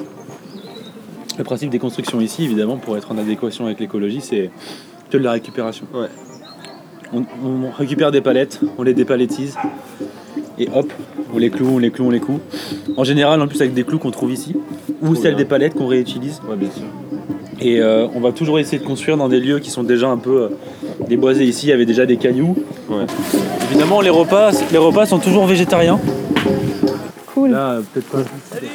[1.37, 4.49] le principe des constructions ici, évidemment, pour être en adéquation avec l'écologie, c'est
[5.09, 5.85] que de la récupération.
[7.13, 9.55] On, on récupère des palettes, on les dépaletise,
[10.59, 10.91] et hop,
[11.33, 12.39] on les cloue, on les cloue, on les coud.
[12.97, 14.55] En général, en plus avec des clous qu'on trouve ici,
[15.01, 16.41] ou celles des palettes qu'on réutilise.
[16.57, 16.83] bien sûr.
[17.61, 20.17] Et euh, on va toujours essayer de construire dans des lieux qui sont déjà un
[20.17, 20.49] peu euh,
[21.07, 21.45] déboisés.
[21.45, 22.55] Ici, il y avait déjà des cailloux.
[23.69, 25.99] Évidemment, les repas, les repas sont toujours végétariens.
[27.33, 27.51] Cool.
[27.51, 28.19] Là, peut-être pas.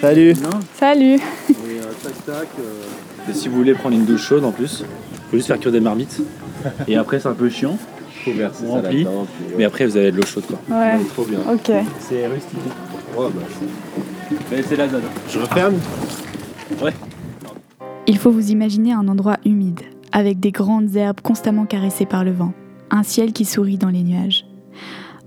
[0.00, 0.34] Salut.
[0.74, 1.14] Salut.
[1.14, 2.48] Et euh, tac tac.
[2.58, 4.84] euh, Et si vous voulez prendre une douche chaude en plus,
[5.30, 6.20] faut juste faire cuire des marmites.
[6.88, 7.76] Et après, c'est un peu chiant.
[8.24, 9.04] Faut verser On ça remplit.
[9.04, 10.58] là-dedans, puis, Mais après, vous avez de l'eau chaude quoi.
[10.76, 10.98] Ouais.
[11.14, 11.38] Trop bien.
[11.52, 11.70] Ok.
[12.00, 12.58] C'est rustique.
[13.16, 13.42] Ouais, bah,
[14.50, 15.02] Mais c'est la zone.
[15.30, 15.74] je referme.
[16.82, 16.92] Ouais.
[18.06, 19.80] Il faut vous imaginer un endroit humide,
[20.12, 22.52] avec des grandes herbes constamment caressées par le vent,
[22.90, 24.46] un ciel qui sourit dans les nuages.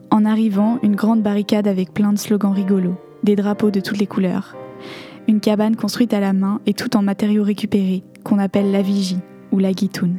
[0.10, 4.08] En arrivant, une grande barricade avec plein de slogans rigolos, des drapeaux de toutes les
[4.08, 4.56] couleurs.
[5.28, 9.20] Une cabane construite à la main et tout en matériaux récupérés, qu'on appelle la vigie
[9.52, 10.18] ou la guitoune.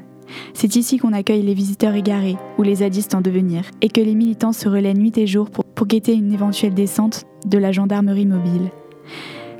[0.54, 4.14] C'est ici qu'on accueille les visiteurs égarés ou les zadistes en devenir, et que les
[4.14, 8.26] militants se relaient nuit et jour pour, pour guetter une éventuelle descente de la gendarmerie
[8.26, 8.70] mobile.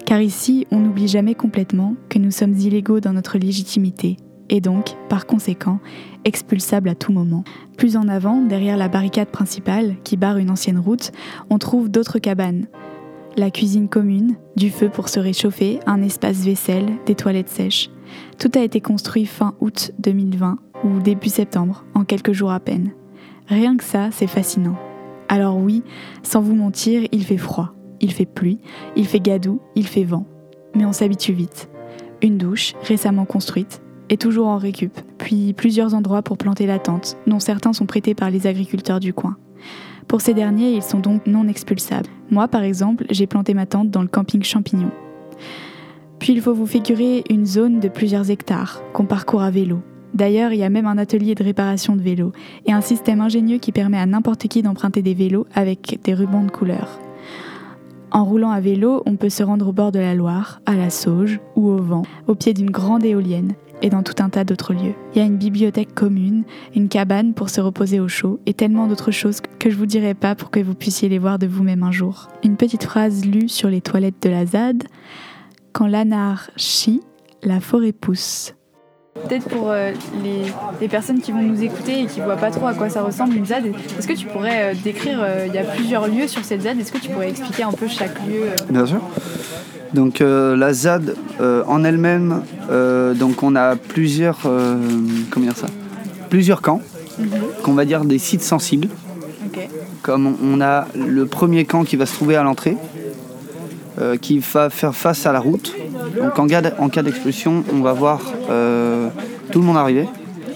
[0.06, 4.16] Car ici, on n'oublie jamais complètement que nous sommes illégaux dans notre légitimité,
[4.48, 5.78] et donc, par conséquent,
[6.24, 7.44] expulsables à tout moment.
[7.78, 11.12] Plus en avant, derrière la barricade principale, qui barre une ancienne route,
[11.48, 12.66] on trouve d'autres cabanes.
[13.36, 17.88] La cuisine commune, du feu pour se réchauffer, un espace vaisselle, des toilettes sèches.
[18.38, 22.90] Tout a été construit fin août 2020 ou début septembre, en quelques jours à peine.
[23.48, 24.76] Rien que ça, c'est fascinant.
[25.28, 25.82] Alors oui,
[26.22, 28.58] sans vous mentir, il fait froid, il fait pluie,
[28.96, 30.26] il fait gadou, il fait vent.
[30.74, 31.68] Mais on s'habitue vite.
[32.22, 37.16] Une douche, récemment construite, et toujours en récup, puis plusieurs endroits pour planter la tente,
[37.26, 39.36] dont certains sont prêtés par les agriculteurs du coin.
[40.06, 42.10] Pour ces derniers, ils sont donc non expulsables.
[42.30, 44.90] Moi, par exemple, j'ai planté ma tente dans le camping Champignon.
[46.22, 49.80] Puis il faut vous figurer une zone de plusieurs hectares qu'on parcourt à vélo.
[50.14, 52.30] D'ailleurs, il y a même un atelier de réparation de vélos
[52.64, 56.44] et un système ingénieux qui permet à n'importe qui d'emprunter des vélos avec des rubans
[56.44, 57.00] de couleur.
[58.12, 60.90] En roulant à vélo, on peut se rendre au bord de la Loire, à la
[60.90, 64.74] Sauge ou au vent, au pied d'une grande éolienne et dans tout un tas d'autres
[64.74, 64.94] lieux.
[65.12, 66.44] Il y a une bibliothèque commune,
[66.76, 70.14] une cabane pour se reposer au chaud et tellement d'autres choses que je vous dirai
[70.14, 72.28] pas pour que vous puissiez les voir de vous-même un jour.
[72.44, 74.84] Une petite phrase lue sur les toilettes de la ZAD
[75.72, 77.00] Quand l'anarchie,
[77.42, 78.54] la forêt pousse.
[79.14, 79.92] Peut-être pour euh,
[80.22, 80.42] les,
[80.80, 83.36] les personnes qui vont nous écouter et qui voient pas trop à quoi ça ressemble
[83.36, 83.66] une ZAD,
[83.98, 86.80] est-ce que tu pourrais euh, décrire, euh, il y a plusieurs lieux sur cette ZAD,
[86.80, 89.00] est-ce que tu pourrais expliquer un peu chaque lieu euh Bien sûr.
[89.92, 94.78] Donc euh, la ZAD euh, en elle-même, euh, donc on a plusieurs, euh,
[95.30, 95.66] comment dire ça,
[96.30, 96.80] plusieurs camps,
[97.62, 98.88] qu'on va dire des sites sensibles.
[100.00, 102.76] Comme on a le premier camp qui va se trouver à l'entrée,
[104.00, 105.74] euh, qui va faire face à la route.
[106.20, 108.20] Donc en cas en cas d'expulsion, on va voir
[108.50, 109.08] euh,
[109.50, 110.08] tout le monde arriver.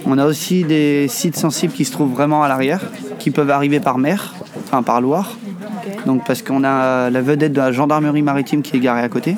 [0.06, 2.80] On a aussi des sites sensibles qui se trouvent vraiment à l'arrière,
[3.18, 4.34] qui peuvent arriver par mer,
[4.64, 5.36] enfin par Loire.
[6.06, 9.36] Donc parce qu'on a la vedette de la gendarmerie maritime qui est garée à côté.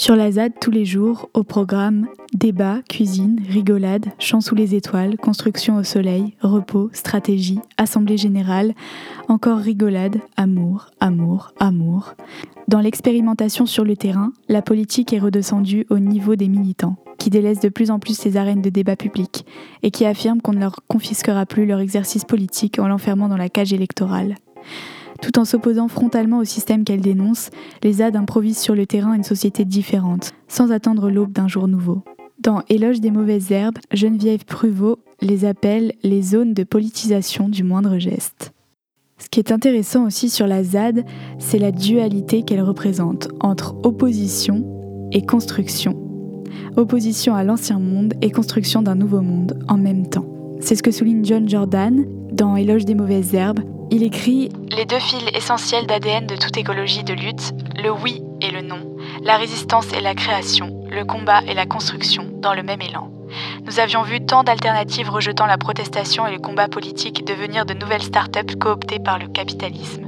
[0.00, 5.18] Sur la ZAD, tous les jours, au programme, débat, cuisine, rigolade, chant sous les étoiles,
[5.18, 8.72] construction au soleil, repos, stratégie, assemblée générale,
[9.28, 12.14] encore rigolade, amour, amour, amour.
[12.66, 17.60] Dans l'expérimentation sur le terrain, la politique est redescendue au niveau des militants, qui délaissent
[17.60, 19.44] de plus en plus ces arènes de débat public
[19.82, 23.50] et qui affirment qu'on ne leur confisquera plus leur exercice politique en l'enfermant dans la
[23.50, 24.36] cage électorale.
[25.22, 27.50] Tout en s'opposant frontalement au système qu'elle dénonce,
[27.82, 32.02] les ZAD improvisent sur le terrain une société différente, sans attendre l'aube d'un jour nouveau.
[32.40, 37.98] Dans Éloge des mauvaises herbes, Geneviève Pruvot les appelle les zones de politisation du moindre
[37.98, 38.52] geste.
[39.18, 41.04] Ce qui est intéressant aussi sur la ZAD,
[41.38, 44.64] c'est la dualité qu'elle représente entre opposition
[45.12, 45.94] et construction.
[46.76, 50.26] Opposition à l'ancien monde et construction d'un nouveau monde en même temps.
[50.60, 53.60] C'est ce que souligne John Jordan dans Éloge des mauvaises herbes.
[53.90, 57.52] Il écrit Les deux fils essentiels d'ADN de toute écologie de lutte,
[57.82, 62.28] le oui et le non, la résistance et la création, le combat et la construction,
[62.40, 63.10] dans le même élan.
[63.66, 68.02] Nous avions vu tant d'alternatives rejetant la protestation et le combat politique devenir de nouvelles
[68.02, 70.06] start-up cooptées par le capitalisme.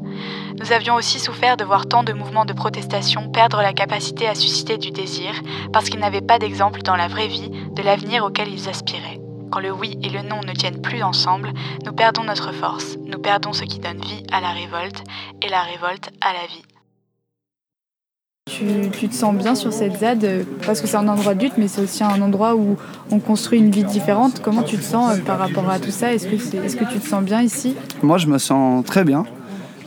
[0.61, 4.35] Nous avions aussi souffert de voir tant de mouvements de protestation perdre la capacité à
[4.35, 5.33] susciter du désir
[5.73, 9.22] parce qu'ils n'avaient pas d'exemple dans la vraie vie de l'avenir auquel ils aspiraient.
[9.53, 11.53] Quand le oui et le non ne tiennent plus ensemble,
[11.85, 15.05] nous perdons notre force, nous perdons ce qui donne vie à la révolte
[15.43, 16.63] et la révolte à la vie.
[18.99, 21.59] Tu, te sens bien sur cette ZAD euh, parce que c'est un endroit de lutte,
[21.59, 22.79] mais c'est aussi un endroit où
[23.11, 24.41] on construit une vie différente.
[24.41, 26.15] Comment tu te sens euh, par rapport à tout ça?
[26.15, 27.77] Est-ce que, est, que tu te sens bien ici?
[28.03, 29.27] Moi, je me sens très bien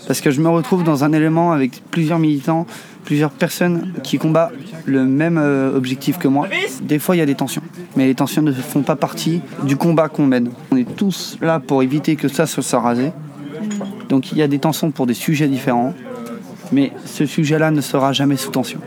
[0.07, 2.65] parce que je me retrouve dans un élément avec plusieurs militants,
[3.03, 4.53] plusieurs personnes qui combattent
[4.85, 6.47] le même euh, objectif que moi.
[6.81, 7.61] Des fois, il y a des tensions,
[7.95, 10.51] mais les tensions ne font pas partie du combat qu'on mène.
[10.71, 13.11] On est tous là pour éviter que ça se soit rasé.
[14.09, 15.93] Donc il y a des tensions pour des sujets différents.
[16.71, 18.79] Mais ce sujet-là ne sera jamais sous tension.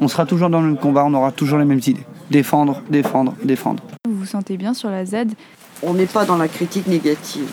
[0.00, 2.04] On sera toujours dans le combat, on aura toujours les mêmes idées.
[2.30, 3.82] Défendre, défendre, défendre.
[4.08, 5.16] Vous vous sentez bien sur la Z?
[5.82, 7.48] On n'est pas dans la critique négative.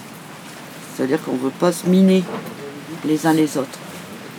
[0.93, 2.23] C'est-à-dire qu'on ne veut pas se miner
[3.05, 3.79] les uns les autres.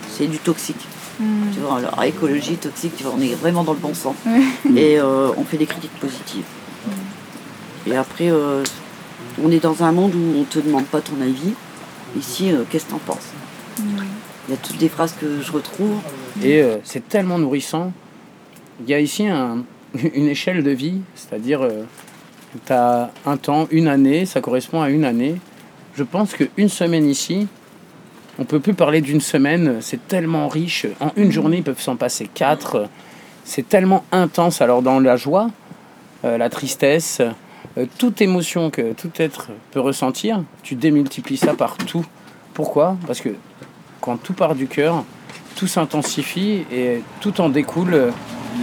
[0.09, 0.87] C'est du toxique.
[1.19, 1.51] Hmm.
[1.53, 4.15] Tu vois, alors écologie, toxique, tu vois, on est vraiment dans le bon sens.
[4.75, 6.45] Et euh, on fait des critiques positives.
[7.87, 8.63] Et après, euh,
[9.43, 11.53] on est dans un monde où on ne te demande pas ton avis.
[12.17, 13.33] Ici, euh, qu'est-ce que tu en penses
[14.49, 15.97] il y a toutes des phrases que je retrouve.
[16.43, 17.93] Et euh, c'est tellement nourrissant.
[18.81, 19.27] Il y a ici
[20.13, 21.83] une échelle de vie, c'est-à-dire euh,
[22.65, 25.35] tu as un temps, une année, ça correspond à une année.
[25.95, 27.47] Je pense qu'une semaine ici,
[28.39, 30.87] on peut plus parler d'une semaine, c'est tellement riche.
[30.99, 32.87] En une journée, ils peuvent s'en passer quatre.
[33.43, 34.61] C'est tellement intense.
[34.61, 35.51] Alors dans la joie,
[36.23, 37.21] euh, la tristesse,
[37.97, 42.05] toute émotion que tout être peut ressentir, tu démultiplies ça par tout.
[42.53, 42.97] Pourquoi?
[43.07, 43.29] Parce que
[44.01, 45.03] quand tout part du cœur,
[45.55, 47.91] tout s'intensifie et tout en découle.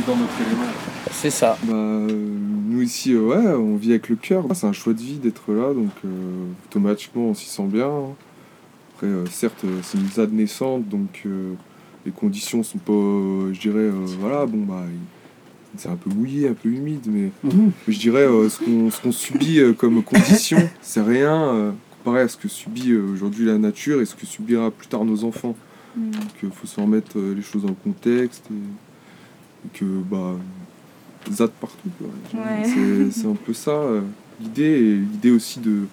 [0.06, 0.64] dans notre élément.
[1.12, 1.56] C'est ça.
[1.64, 4.44] Bah, nous ici, euh, ouais, on vit avec le cœur.
[4.54, 6.08] C'est un choix de vie d'être là, donc euh,
[6.66, 7.90] automatiquement on s'y sent bien.
[8.96, 11.24] Après, euh, certes, c'est une ZAD naissante, donc
[12.04, 12.92] les conditions sont pas,
[13.52, 13.88] je dirais,
[14.18, 14.84] voilà, bon bah
[15.76, 17.70] c'est un peu mouillé, un peu humide, mais mhm.
[17.86, 21.74] je dirais ce qu'on subit comme conditions, c'est rien
[22.06, 25.04] comparé à ce que subit euh, aujourd'hui la nature et ce que subira plus tard
[25.04, 25.56] nos enfants.
[25.96, 26.10] Mm.
[26.10, 30.36] Donc il faut se remettre euh, les choses dans le contexte et, que bah
[31.32, 31.88] zad partout.
[33.10, 34.02] C'est un peu ça euh,
[34.40, 35.86] l'idée et l'idée aussi de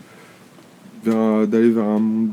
[1.03, 2.31] d'aller vers un monde,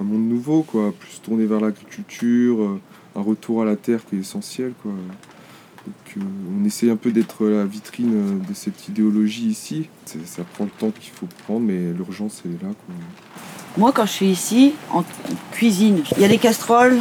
[0.00, 2.78] un monde nouveau, quoi, plus tourné vers l'agriculture,
[3.14, 4.72] un retour à la terre qui est essentiel.
[4.82, 4.92] Quoi.
[4.92, 6.26] Donc,
[6.60, 9.88] on essaie un peu d'être la vitrine de cette idéologie ici.
[10.24, 12.70] Ça prend le temps qu'il faut prendre, mais l'urgence est là.
[12.86, 12.94] Quoi.
[13.78, 15.04] Moi, quand je suis ici, en
[15.52, 16.98] cuisine, il y a des casseroles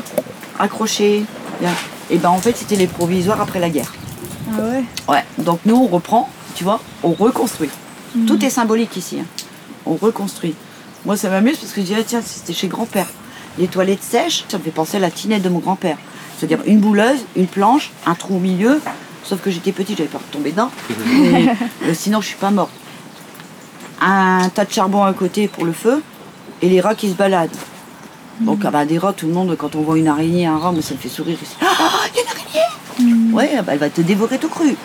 [0.60, 1.24] accrochées.
[2.12, 3.93] Et ben en fait, c'était les provisoires après la guerre.
[4.52, 4.84] Ah ouais?
[5.08, 5.24] Ouais.
[5.39, 7.70] Donc nous, on reprend, tu vois, on reconstruit.
[8.16, 8.26] Mhm.
[8.26, 9.20] Tout est symbolique ici.
[9.20, 9.26] Hein.
[9.86, 10.54] On reconstruit.
[11.06, 13.08] Moi, ça m'amuse parce que je dis, ah, tiens, c'était chez grand-père.
[13.60, 15.97] Les toilettes sèches, ça me fait penser à la tinette de mon grand-père.
[16.38, 18.82] C'est-à-dire une bouleuse, une planche, un trou au milieu.
[19.24, 20.72] Sauf que j'étais petite, j'avais peur de tomber dedans.
[21.84, 22.72] Euh, sinon, je suis pas morte.
[24.01, 26.01] Un tas de charbon à côté pour le feu
[26.62, 27.56] et les rats qui se baladent.
[28.39, 30.72] Donc, ah bah, des rats, tout le monde, quand on voit une araignée, un rat,
[30.72, 31.38] moi, ça me fait sourire.
[31.62, 31.66] Ah,
[32.12, 33.34] il y a une araignée mm.
[33.34, 34.76] Ouais, bah, elle va te dévorer tout cru.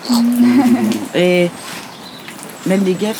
[1.15, 1.49] et
[2.67, 3.17] même les guêpes,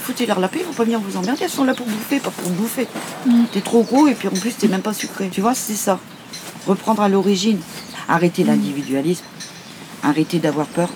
[0.00, 2.30] foutez-leur la paix, ils vont pas venir vous emmerder, elles sont là pour bouffer, pas
[2.30, 2.86] pour bouffer.
[3.26, 3.44] Mm.
[3.52, 5.28] T'es trop gros et puis en plus, t'es même pas sucré.
[5.30, 5.98] Tu vois, c'est ça.
[6.66, 7.58] Reprendre à l'origine.
[8.08, 8.48] Arrêter mm.
[8.48, 9.24] l'individualisme.
[10.02, 10.88] Arrêter d'avoir peur.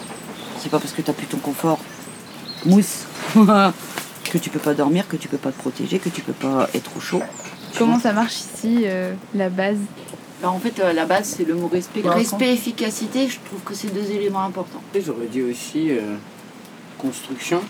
[0.58, 1.78] C'est pas parce que t'as plus ton confort.
[2.66, 3.06] Mousse.
[4.30, 6.68] que tu peux pas dormir, que tu peux pas te protéger, que tu peux pas
[6.74, 7.22] être au chaud.
[7.76, 9.78] Comment ça marche ici, euh, la base
[10.42, 12.02] bah, En fait, euh, la base, c'est le mot respect.
[12.04, 14.82] Respect, efficacité, je trouve que c'est deux éléments importants.
[14.94, 16.16] J'aurais dit aussi euh,
[16.98, 17.60] construction.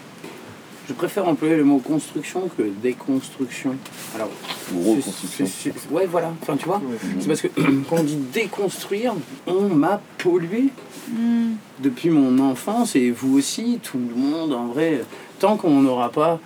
[0.91, 3.77] Je préfère employer le mot construction que déconstruction.
[4.17, 4.29] Alors,
[4.75, 5.73] reconstruction.
[5.93, 6.33] Ouais, voilà.
[6.43, 6.83] Enfin, tu vois,
[7.21, 7.47] c'est parce que
[7.89, 9.15] quand on dit déconstruire,
[9.47, 10.71] on m'a pollué
[11.09, 11.53] hmm.
[11.79, 15.03] depuis mon enfance et vous aussi, tout le monde, en vrai
[15.39, 16.41] tant qu'on n'aura pas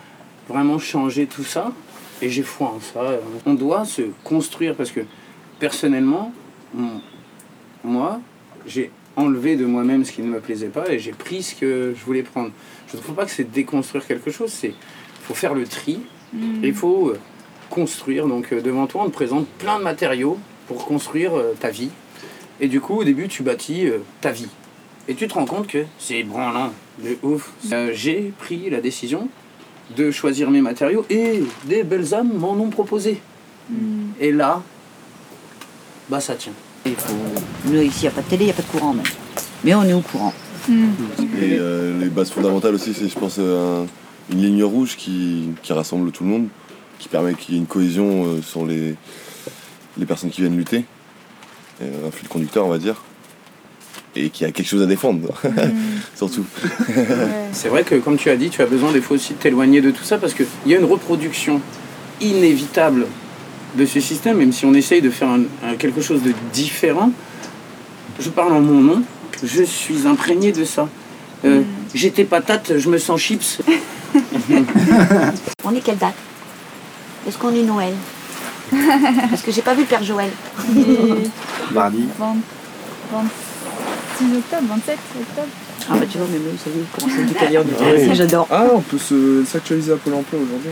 [0.47, 1.72] vraiment changé tout ça,
[2.20, 3.18] et j'ai foi en ça.
[3.47, 5.01] On doit se construire parce que
[5.59, 6.34] personnellement,
[7.82, 8.20] moi,
[8.66, 11.95] j'ai enlevé de moi-même ce qui ne me plaisait pas et j'ai pris ce que
[11.97, 12.51] je voulais prendre.
[12.95, 14.72] Je ne trouve pas que c'est déconstruire quelque chose, c'est
[15.22, 16.01] faut faire le tri,
[16.34, 16.64] Mm.
[16.64, 17.18] il faut euh,
[17.70, 18.26] construire.
[18.26, 21.90] Donc euh, devant toi, on te présente plein de matériaux pour construire euh, ta vie.
[22.61, 23.88] Et du coup, au début, tu bâtis
[24.20, 24.49] ta vie.
[25.09, 26.72] Et tu te rends compte que c'est branlant,
[27.03, 27.51] de ouf.
[27.72, 29.28] Euh, j'ai pris la décision
[29.97, 33.20] de choisir mes matériaux et des belles âmes m'en ont proposé.
[34.20, 34.62] Et là,
[36.09, 36.53] bah ça tient.
[36.86, 37.12] Il faut...
[37.66, 39.05] Nous, ici, il n'y a pas de télé, il n'y a pas de courant même.
[39.64, 40.32] Mais on est au courant.
[40.69, 43.87] Et euh, les bases fondamentales aussi, c'est je pense euh, un-
[44.33, 46.47] une ligne rouge qui, qui rassemble tout le monde,
[46.99, 48.95] qui permet qu'il y ait une cohésion euh, sur les,
[49.99, 50.85] les personnes qui viennent lutter,
[51.83, 53.03] Euh, un fil conducteur on va dire,
[54.17, 55.35] et qui a quelque chose à défendre,
[56.15, 56.45] surtout.
[57.53, 59.81] C'est vrai que, comme tu as dit, tu as besoin des fois aussi de t'éloigner
[59.81, 61.61] de tout ça parce qu'il y a une reproduction
[62.21, 63.07] inévitable
[63.77, 67.11] de ce système, même si on essaye de faire un- un- quelque chose de différent.
[68.21, 69.03] Je parle en mon nom,
[69.43, 70.89] je suis imprégné de ça.
[71.45, 71.62] Euh,
[71.95, 73.59] J'étais patate, je me sens chips.
[75.64, 76.14] On est quelle date?
[77.26, 77.95] Est-ce qu'on est Noël?
[79.30, 80.30] Parce que j'ai pas vu le Père Joël.
[81.72, 82.05] Mardi.
[82.18, 82.37] 20
[83.12, 85.49] 26 octobre, 27 octobre.
[85.91, 88.11] Ah bah tu vois, même eux, ça y est, comment c'est décalé en Ah oui.
[88.14, 88.47] j'adore.
[88.51, 90.70] Ah, on peut se- s'actualiser à Pôle emploi aujourd'hui.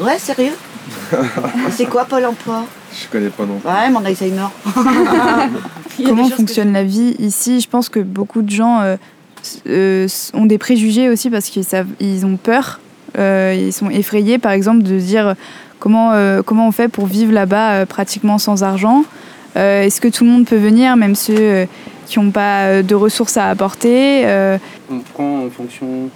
[0.00, 0.52] Ouais, sérieux?
[1.70, 2.64] C'est quoi Pôle emploi?
[2.92, 3.60] Je connais pas non.
[3.64, 4.46] Ouais, mon Alzheimer.
[6.04, 7.60] Comment fonctionne la vie ici?
[7.60, 8.96] Je pense que beaucoup de gens euh,
[9.68, 12.80] euh, ont des préjugés aussi parce qu'ils savent, ils ont peur,
[13.18, 15.34] euh, ils sont effrayés par exemple de se dire
[15.78, 19.04] comment, euh, comment on fait pour vivre là-bas euh, pratiquement sans argent?
[19.56, 21.66] Euh, Est-ce que tout le monde peut venir, même ceux euh,
[22.06, 24.58] qui n'ont pas euh, de ressources à apporter euh,
[24.90, 26.08] On prend en fonction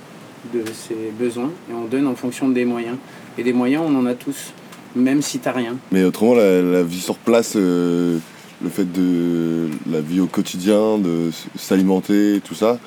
[0.52, 2.96] de ses besoins et on donne en fonction des moyens.
[3.36, 4.52] Et des moyens, on en a tous,
[4.98, 5.76] même si t'as rien.
[5.92, 8.18] Mais autrement, la, vie sur place, euh,
[8.62, 12.78] le fait de la vie au quotidien, de s'alimenter, tout ça,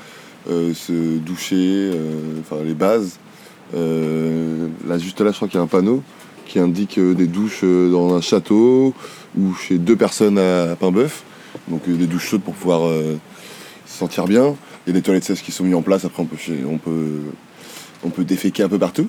[0.50, 3.18] euh, se doucher, euh, enfin les bases.
[3.74, 6.04] Là, juste là, je crois qu'il y a un panneau
[6.46, 8.94] qui indique des douches dans un château
[9.38, 11.24] ou chez deux personnes à, Paimboeuf.
[11.70, 12.82] Donc des douches chaudes pour pouvoir
[13.86, 14.56] se sentir bien.
[14.86, 16.04] Il y a des toilettes sèches qui sont mises en place.
[16.04, 16.38] Après, on peut,
[16.68, 17.22] on peut,
[18.04, 19.08] on peut déféquer un peu partout.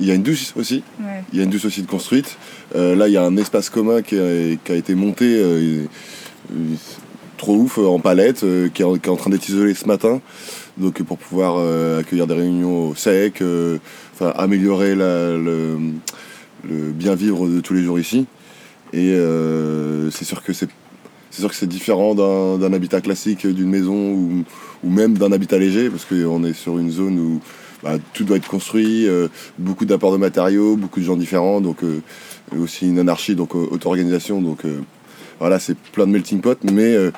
[0.00, 0.82] Il y a une douche aussi.
[1.00, 1.24] Ouais.
[1.32, 2.36] Il y a une douche aussi de construite.
[2.76, 5.84] Euh, là, il y a un espace commun qui a, qui a été monté euh,
[7.36, 9.86] trop ouf euh, en palette, euh, qui, est, qui est en train d'être isolé ce
[9.86, 10.20] matin.
[10.76, 11.58] Donc, pour pouvoir
[11.98, 13.42] accueillir des réunions au sec,
[14.14, 15.76] enfin, améliorer la- le,
[16.68, 18.26] le bien vivre de tous les jours ici.
[18.92, 19.12] Et
[20.12, 20.68] c'est sûr que c'est
[21.30, 24.44] c'est sûr que c'est différent d'un d'un habitat classique, d'une maison ou,
[24.84, 27.40] ou même d'un habitat léger, parce qu'on est sur une zone où
[27.82, 31.84] bah, tout doit être construit, euh, beaucoup d'apports de matériaux, beaucoup de gens différents, donc
[31.84, 32.00] euh,
[32.56, 34.40] aussi une anarchie, donc euh, auto-organisation.
[34.40, 34.80] Donc euh,
[35.38, 37.10] voilà, c'est plein de melting pot, mais euh,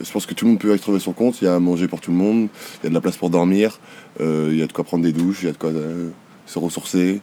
[0.00, 1.40] je pense que tout le monde peut y trouver son compte.
[1.42, 2.48] Il y a à manger pour tout le monde,
[2.80, 3.78] il y a de la place pour dormir,
[4.20, 6.10] euh, il y a de quoi prendre des douches, il y a de quoi euh,
[6.46, 7.20] se ressourcer,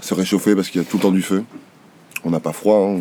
[0.00, 1.44] se réchauffer parce qu'il y a tout le temps du feu.
[2.24, 3.00] On n'a pas froid, hein,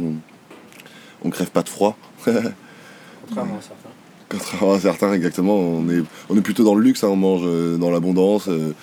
[1.23, 1.97] on, on crève pas de froid.
[2.25, 3.92] Contrairement à certains.
[4.37, 7.41] Contrairement à certains, exactement, on est, on est plutôt dans le luxe, hein, on mange
[7.45, 8.73] euh, dans l'abondance, euh,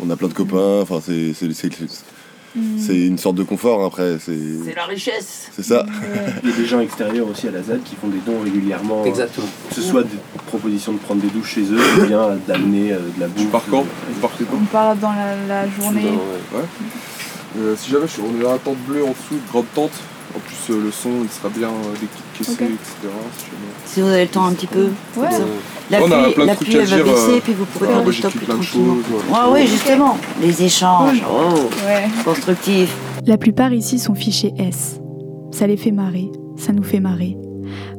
[0.00, 1.70] on a plein de copains, enfin c'est, c'est, c'est-
[2.78, 5.48] c'est une sorte de confort hein, après, c'est, C'est la richesse.
[5.54, 5.84] c'est ça.
[6.42, 9.02] Il y a des gens extérieurs aussi à la ZAD qui font des dons régulièrement.
[9.02, 9.46] euh, Exactement.
[9.68, 12.98] Que ce soit des propositions de prendre des douches chez eux ou bien d'amener euh,
[13.14, 13.42] de la bouffe.
[13.44, 13.84] Tu pars quand
[14.22, 16.00] quand On part dans la, la journée.
[16.54, 16.62] Ouais.
[17.58, 19.92] Euh, si jamais je on est dans la tente bleue en dessous, grande tente.
[20.34, 22.70] En plus, euh, le son, il sera bien euh, décaissé, Ok.
[22.70, 23.14] etc.
[23.84, 24.88] si vous avez le temps un petit peu.
[25.16, 25.28] Ouais.
[25.90, 28.02] La On a pluie, la pluie elle va baisser, euh, puis vous pourrez ouais, faire
[28.02, 28.94] stop j'écris plus tranquillement.
[28.94, 30.18] choses, Ouais, ouais, justement.
[30.42, 31.22] Les échanges.
[31.30, 31.54] Oh,
[31.86, 32.04] Ouais.
[32.24, 32.94] constructifs.
[33.24, 35.00] La plupart ici sont fichés S.
[35.52, 37.36] Ça les fait marrer, ça nous fait marrer.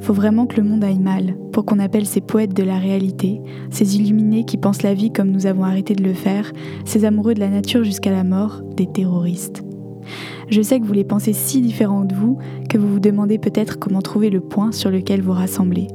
[0.02, 3.42] Faut vraiment que le monde aille mal pour qu'on appelle ces poètes de la réalité,
[3.72, 6.52] ces illuminés qui pensent la vie comme nous avons arrêté de le faire,
[6.86, 9.64] ces amoureux de la nature jusqu'à la mort, des terroristes.
[10.50, 12.38] Je sais que vous les pensez si différents de vous
[12.70, 15.88] que vous vous demandez peut-être comment trouver le point sur lequel vous rassemblez.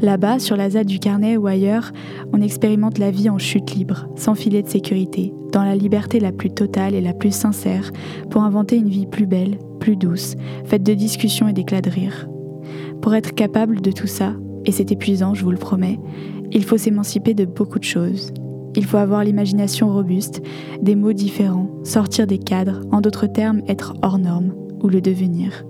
[0.00, 1.92] Là-bas, sur la ZAD du Carnet ou ailleurs,
[2.32, 6.32] on expérimente la vie en chute libre, sans filet de sécurité, dans la liberté la
[6.32, 7.90] plus totale et la plus sincère,
[8.28, 12.28] pour inventer une vie plus belle, plus douce, faite de discussions et d'éclats de rire.
[13.00, 14.34] Pour être capable de tout ça,
[14.66, 16.00] et c'est épuisant, je vous le promets,
[16.52, 18.32] il faut s'émanciper de beaucoup de choses.
[18.76, 20.42] Il faut avoir l'imagination robuste,
[20.82, 24.52] des mots différents, sortir des cadres, en d'autres termes, être hors norme,
[24.82, 25.64] ou le devenir.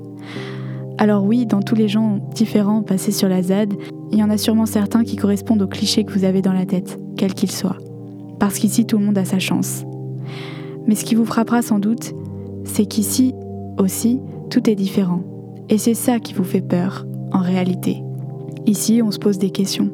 [0.97, 3.75] Alors oui, dans tous les gens différents passés sur la ZAD,
[4.13, 6.67] il y en a sûrement certains qui correspondent aux clichés que vous avez dans la
[6.67, 7.79] tête, quels qu'ils soient.
[8.39, 9.85] Parce qu'ici, tout le monde a sa chance.
[10.87, 12.13] Mais ce qui vous frappera sans doute,
[12.65, 13.35] c'est qu'ici
[13.79, 15.23] aussi, tout est différent.
[15.69, 18.03] Et c'est ça qui vous fait peur, en réalité.
[18.67, 19.91] Ici, on se pose des questions.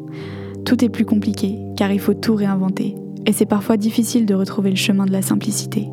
[0.64, 2.94] Tout est plus compliqué, car il faut tout réinventer.
[3.26, 5.88] Et c'est parfois difficile de retrouver le chemin de la simplicité.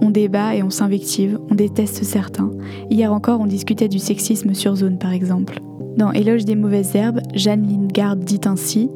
[0.00, 2.50] On débat et on s'invective, on déteste certains.
[2.90, 5.60] Hier encore, on discutait du sexisme sur zone, par exemple.
[5.96, 8.88] Dans Éloge des mauvaises herbes, Jeanne Lingard dit ainsi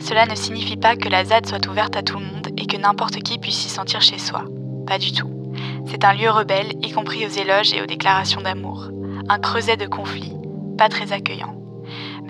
[0.00, 2.76] Cela ne signifie pas que la ZAD soit ouverte à tout le monde et que
[2.76, 4.44] n'importe qui puisse s'y sentir chez soi.
[4.86, 5.30] Pas du tout.
[5.86, 8.90] C'est un lieu rebelle, y compris aux éloges et aux déclarations d'amour.
[9.28, 10.34] Un creuset de conflits,
[10.76, 11.61] pas très accueillant.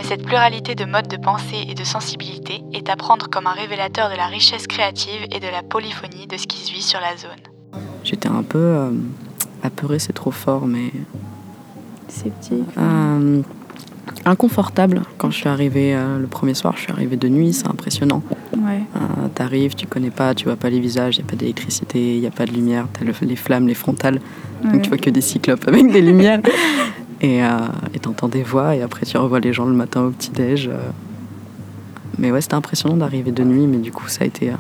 [0.03, 3.53] Mais cette pluralité de modes de pensée et de sensibilité est à prendre comme un
[3.53, 6.99] révélateur de la richesse créative et de la polyphonie de ce qui se vit sur
[7.01, 7.83] la zone.
[8.03, 8.91] J'étais un peu euh,
[9.63, 10.91] apeurée, c'est trop fort, mais.
[12.09, 12.65] Sceptique.
[12.79, 13.43] Euh,
[14.25, 16.75] inconfortable quand je suis arrivée euh, le premier soir.
[16.77, 18.23] Je suis arrivée de nuit, c'est impressionnant.
[18.57, 18.81] Ouais.
[18.97, 22.17] Euh, T'arrives, tu connais pas, tu vois pas les visages, il n'y a pas d'électricité,
[22.17, 24.21] il n'y a pas de lumière, t'as le- les flammes, les frontales.
[24.65, 24.73] Ouais.
[24.73, 26.41] Donc tu vois que des cyclopes avec des lumières.
[27.23, 27.49] et euh,
[27.95, 30.69] et t'entends des voix, et après tu revois les gens le matin au petit-déj.
[30.69, 30.79] euh.
[32.19, 34.51] Mais ouais, c'était impressionnant d'arriver de nuit, mais du coup, ça a été.
[34.51, 34.57] euh,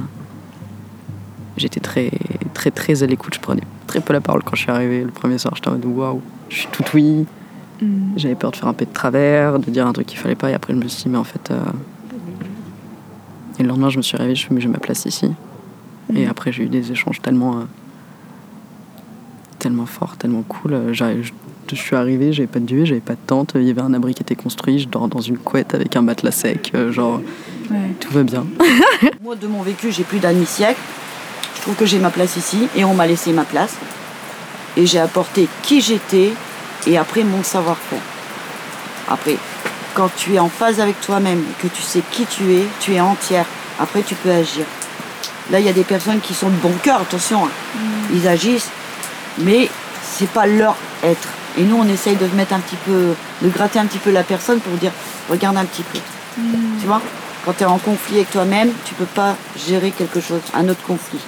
[1.59, 2.11] J'étais très,
[2.55, 3.35] très, très à l'écoute.
[3.35, 5.55] Je prenais très peu la parole quand je suis arrivée le premier soir.
[5.55, 7.27] J'étais en mode waouh, je suis toute oui.
[7.83, 8.13] Mm.
[8.17, 10.51] J'avais peur de faire un peu de travers, de dire un truc qu'il fallait pas,
[10.51, 11.51] et après je me suis dit, mais en fait.
[11.51, 11.61] euh,
[13.59, 15.31] Et le lendemain, je me suis réveillée, je me suis dit, mais ma place ici.
[16.15, 16.31] Et Mm.
[16.31, 17.59] après, j'ai eu des échanges tellement.
[17.59, 17.65] euh,
[19.59, 20.93] tellement forts, tellement cool.
[20.93, 21.33] J'arrive-
[21.71, 23.95] Je, suis arrivée, j'avais pas de duvet, j'avais pas de tente, il y avait un
[23.95, 27.21] abri qui était construit, je dors dans une couette avec un matelas sec, euh, genre.
[28.01, 28.45] Tout va bien.
[29.23, 30.79] Moi, de mon vécu, j'ai plus d'un demi-siècle.
[31.57, 33.77] Je trouve que j'ai ma place ici et on m'a laissé ma place.
[34.77, 36.33] Et j'ai apporté qui j'étais
[36.87, 38.01] et après mon savoir-faire.
[39.09, 39.37] Après,
[39.95, 43.01] quand tu es en phase avec toi-même, que tu sais qui tu es, tu es
[43.01, 43.47] entière.
[43.81, 44.65] Après, tu peux agir.
[45.51, 47.45] Là, il y a des personnes qui sont de bon cœur, attention.
[47.47, 47.51] hein.
[48.13, 48.71] Ils agissent,
[49.39, 49.69] mais
[50.03, 51.29] c'est pas leur être.
[51.59, 54.23] Et nous, on essaye de mettre un petit peu, de gratter un petit peu la
[54.23, 54.93] personne pour dire,
[55.29, 55.99] regarde un petit peu.
[56.81, 57.03] Tu vois?
[57.45, 59.37] Quand tu es en conflit avec toi-même, tu peux pas
[59.67, 61.21] gérer quelque chose, un autre conflit.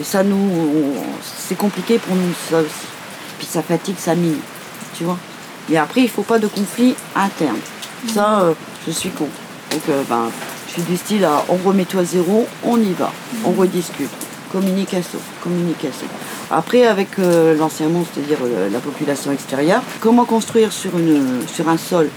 [0.00, 2.86] Et ça, nous, c'est compliqué pour nous, ça aussi.
[3.38, 4.38] Puis ça fatigue, ça mine.
[4.96, 5.18] Tu vois?
[5.70, 7.58] Et après, il faut pas de conflit interne.
[8.12, 8.54] Ça, euh,
[8.86, 9.28] je suis con.
[9.70, 10.30] Donc, euh, ben,
[10.68, 13.12] je suis du style à on remet tout à zéro, on y va,
[13.44, 14.10] on rediscute.
[14.50, 16.06] Communication, communication.
[16.54, 21.68] Après, avec euh, l'ancien monde, c'est-à-dire euh, la population extérieure, comment construire sur, une, sur
[21.68, 22.10] un sol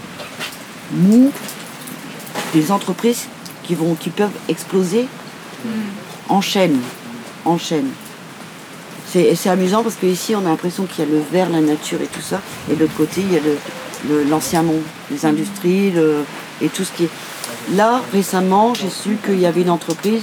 [0.92, 1.32] mou
[2.52, 3.28] des entreprises
[3.64, 5.06] qui, vont, qui peuvent exploser
[6.28, 6.78] en chaîne.
[7.46, 7.88] En chaîne?
[9.10, 12.00] C'est c'est amusant parce qu'ici, on a l'impression qu'il y a le verre, la nature
[12.02, 12.40] et tout ça.
[12.70, 13.56] Et de l'autre côté, il y a le-
[14.08, 16.24] le- l'ancien monde, les industries le-
[16.60, 17.10] et tout ce qui est.
[17.74, 20.22] Là, récemment, j'ai su qu'il y avait une entreprise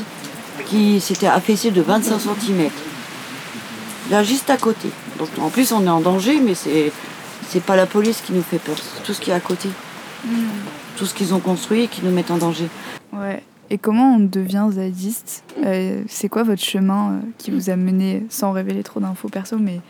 [0.68, 2.70] qui s'était affaissée de 25 cm.
[4.12, 4.90] Là, juste à côté.
[5.18, 6.92] Donc, en plus, on est en danger, mais c'est
[7.48, 9.70] c'est pas la police qui nous fait peur, c'est tout ce qui est à côté.
[10.98, 12.68] Tout ce qu'ils ont construit et qui nous met en danger.
[13.12, 13.44] Ouais.
[13.70, 18.24] Et comment on devient zadiste Euh, C'est quoi votre chemin euh, qui vous a mené,
[18.30, 19.82] sans révéler trop d'infos perso, mais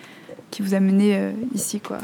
[0.52, 1.98] qui vous a mené euh, ici quoi.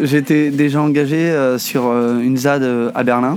[0.00, 3.36] J'étais déjà engagé euh, sur euh, une ZAD euh, à Berlin.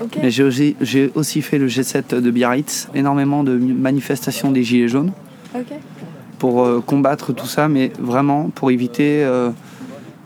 [0.00, 0.18] Ok.
[0.22, 4.88] Mais j'ai aussi, j'ai aussi fait le G7 de Biarritz, énormément de manifestations des Gilets
[4.88, 5.12] jaunes
[5.54, 5.66] Ok.
[6.42, 9.50] Pour euh, combattre tout ça, mais vraiment pour éviter euh,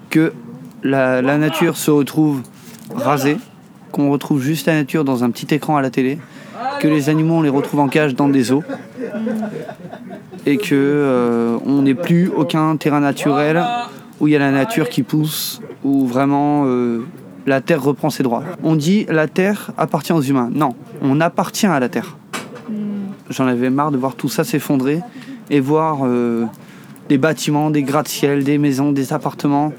[0.08, 0.32] que
[0.82, 2.40] la, la nature se retrouve
[2.94, 3.36] rasée,
[3.92, 6.18] qu'on retrouve juste la nature dans un petit écran à la télé,
[6.80, 8.64] que les animaux on les retrouve en cage dans des eaux
[10.46, 13.62] et que euh, on n'ait plus aucun terrain naturel
[14.18, 17.04] où il y a la nature qui pousse, où vraiment euh,
[17.44, 18.42] la terre reprend ses droits.
[18.62, 20.48] On dit la terre appartient aux humains.
[20.50, 22.16] Non, on appartient à la terre.
[23.28, 25.02] J'en avais marre de voir tout ça s'effondrer
[25.50, 26.46] et voir euh,
[27.08, 29.72] des bâtiments, des gratte-ciel, des maisons, des appartements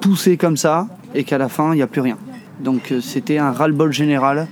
[0.00, 2.16] pousser comme ça et qu'à la fin il n'y a plus rien.
[2.60, 4.46] Donc euh, c'était un ras-le-bol général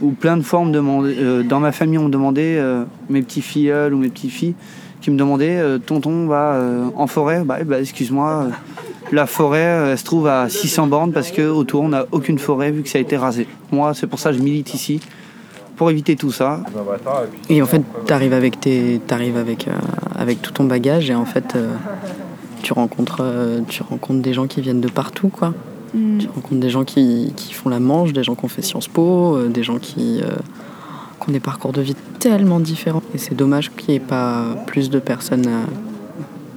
[0.00, 2.60] où plein de fois euh, dans ma famille on me demandait,
[3.08, 4.54] mes petits filleuls ou mes petites filles
[5.00, 6.60] qui me demandaient tonton va
[6.96, 8.50] en forêt, bah, bah, excuse-moi, euh,
[9.12, 12.70] la forêt elle se trouve à 600 bornes parce que autour on n'a aucune forêt
[12.70, 13.46] vu que ça a été rasé.
[13.72, 15.00] Moi c'est pour ça que je milite ici
[15.76, 16.60] pour éviter tout ça.
[17.48, 19.72] Et en fait, t'arrives avec, tes, t'arrives avec, euh,
[20.16, 21.74] avec tout ton bagage et en fait, euh,
[22.62, 25.52] tu, rencontres, euh, tu rencontres des gens qui viennent de partout, quoi.
[25.94, 26.18] Mm.
[26.18, 28.88] Tu rencontres des gens qui, qui font la manche, des gens qui ont fait Sciences
[28.88, 30.28] Po, euh, des gens qui, euh,
[31.22, 33.02] qui ont des parcours de vie tellement différents.
[33.14, 35.62] Et c'est dommage qu'il n'y ait pas plus de personnes euh,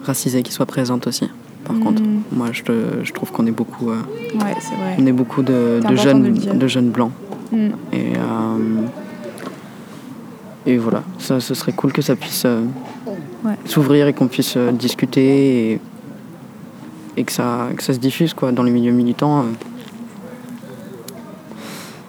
[0.06, 1.30] racisées qui soient présentes aussi.
[1.66, 1.84] Par Mm.
[1.84, 2.02] contre,
[2.32, 3.96] moi, je, te- je trouve qu'on est beaucoup, euh,
[4.36, 4.96] Ouais, c'est vrai.
[4.98, 7.12] on est beaucoup de, jeunes, de jeunes blancs.
[7.52, 7.58] Mm.
[7.94, 8.86] Et, euh,
[10.70, 12.64] et voilà, ça, ce serait cool que ça puisse euh,
[13.66, 15.80] s'ouvrir et qu'on puisse euh, discuter et,
[17.18, 19.40] et que, ça, que ça se diffuse quoi, dans les milieux militants.
[19.40, 19.44] euh.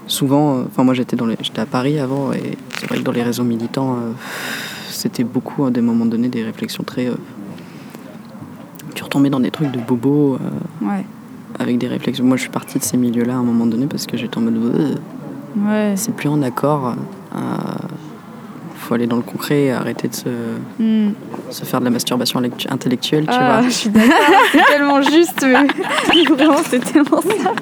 [0.06, 3.12] Souvent, enfin moi j'étais dans les- j'étais à Paris avant et c'est vrai que dans
[3.12, 3.96] les réseaux militants,
[4.88, 7.08] c'était beaucoup à des moments donnés des réflexions très.
[8.94, 11.04] tu retombais dans des trucs de bobo euh, Ouais.
[11.60, 12.24] avec des réflexions.
[12.24, 14.42] Moi je suis partie de ces milieux-là à un moment donné parce que j'étais en
[14.42, 14.56] mode.
[14.56, 14.94] Euh,
[15.56, 15.94] Ouais.
[15.96, 16.94] c'est plus en accord.
[18.90, 20.28] Faut aller dans le concret et arrêter de se,
[20.80, 21.12] Hmm.
[21.48, 23.68] se faire de la masturbation lectu- intellectuelle, tu Ah, vois.
[23.68, 24.10] je suis d'accord,
[24.50, 27.52] c'est tellement juste, mais vraiment, c'est tellement ça.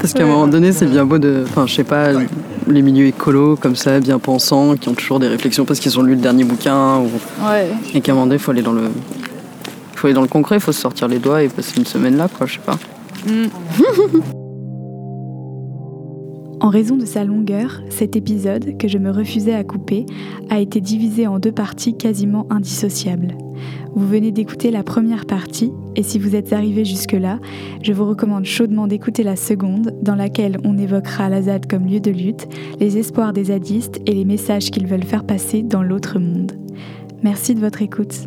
[0.00, 1.42] Parce qu'à un moment donné, c'est bien beau de.
[1.48, 2.10] Enfin, je sais pas,
[2.68, 6.02] les milieux écolos, comme ça, bien pensants, qui ont toujours des réflexions parce qu'ils ont
[6.02, 6.98] lu le dernier bouquin.
[6.98, 7.10] Ou...
[7.44, 7.68] Ouais.
[7.92, 8.82] Et qu'à un moment donné, il faut aller dans le.
[9.96, 12.16] faut aller dans le concret, il faut se sortir les doigts et passer une semaine
[12.16, 12.78] là, quoi, je sais pas.
[13.26, 13.48] Hmm.
[16.66, 20.04] En raison de sa longueur, cet épisode, que je me refusais à couper,
[20.50, 23.38] a été divisé en deux parties quasiment indissociables.
[23.94, 27.38] Vous venez d'écouter la première partie, et si vous êtes arrivé jusque-là,
[27.82, 32.00] je vous recommande chaudement d'écouter la seconde, dans laquelle on évoquera la ZAD comme lieu
[32.00, 32.48] de lutte,
[32.80, 36.50] les espoirs des zadistes et les messages qu'ils veulent faire passer dans l'autre monde.
[37.22, 38.26] Merci de votre écoute.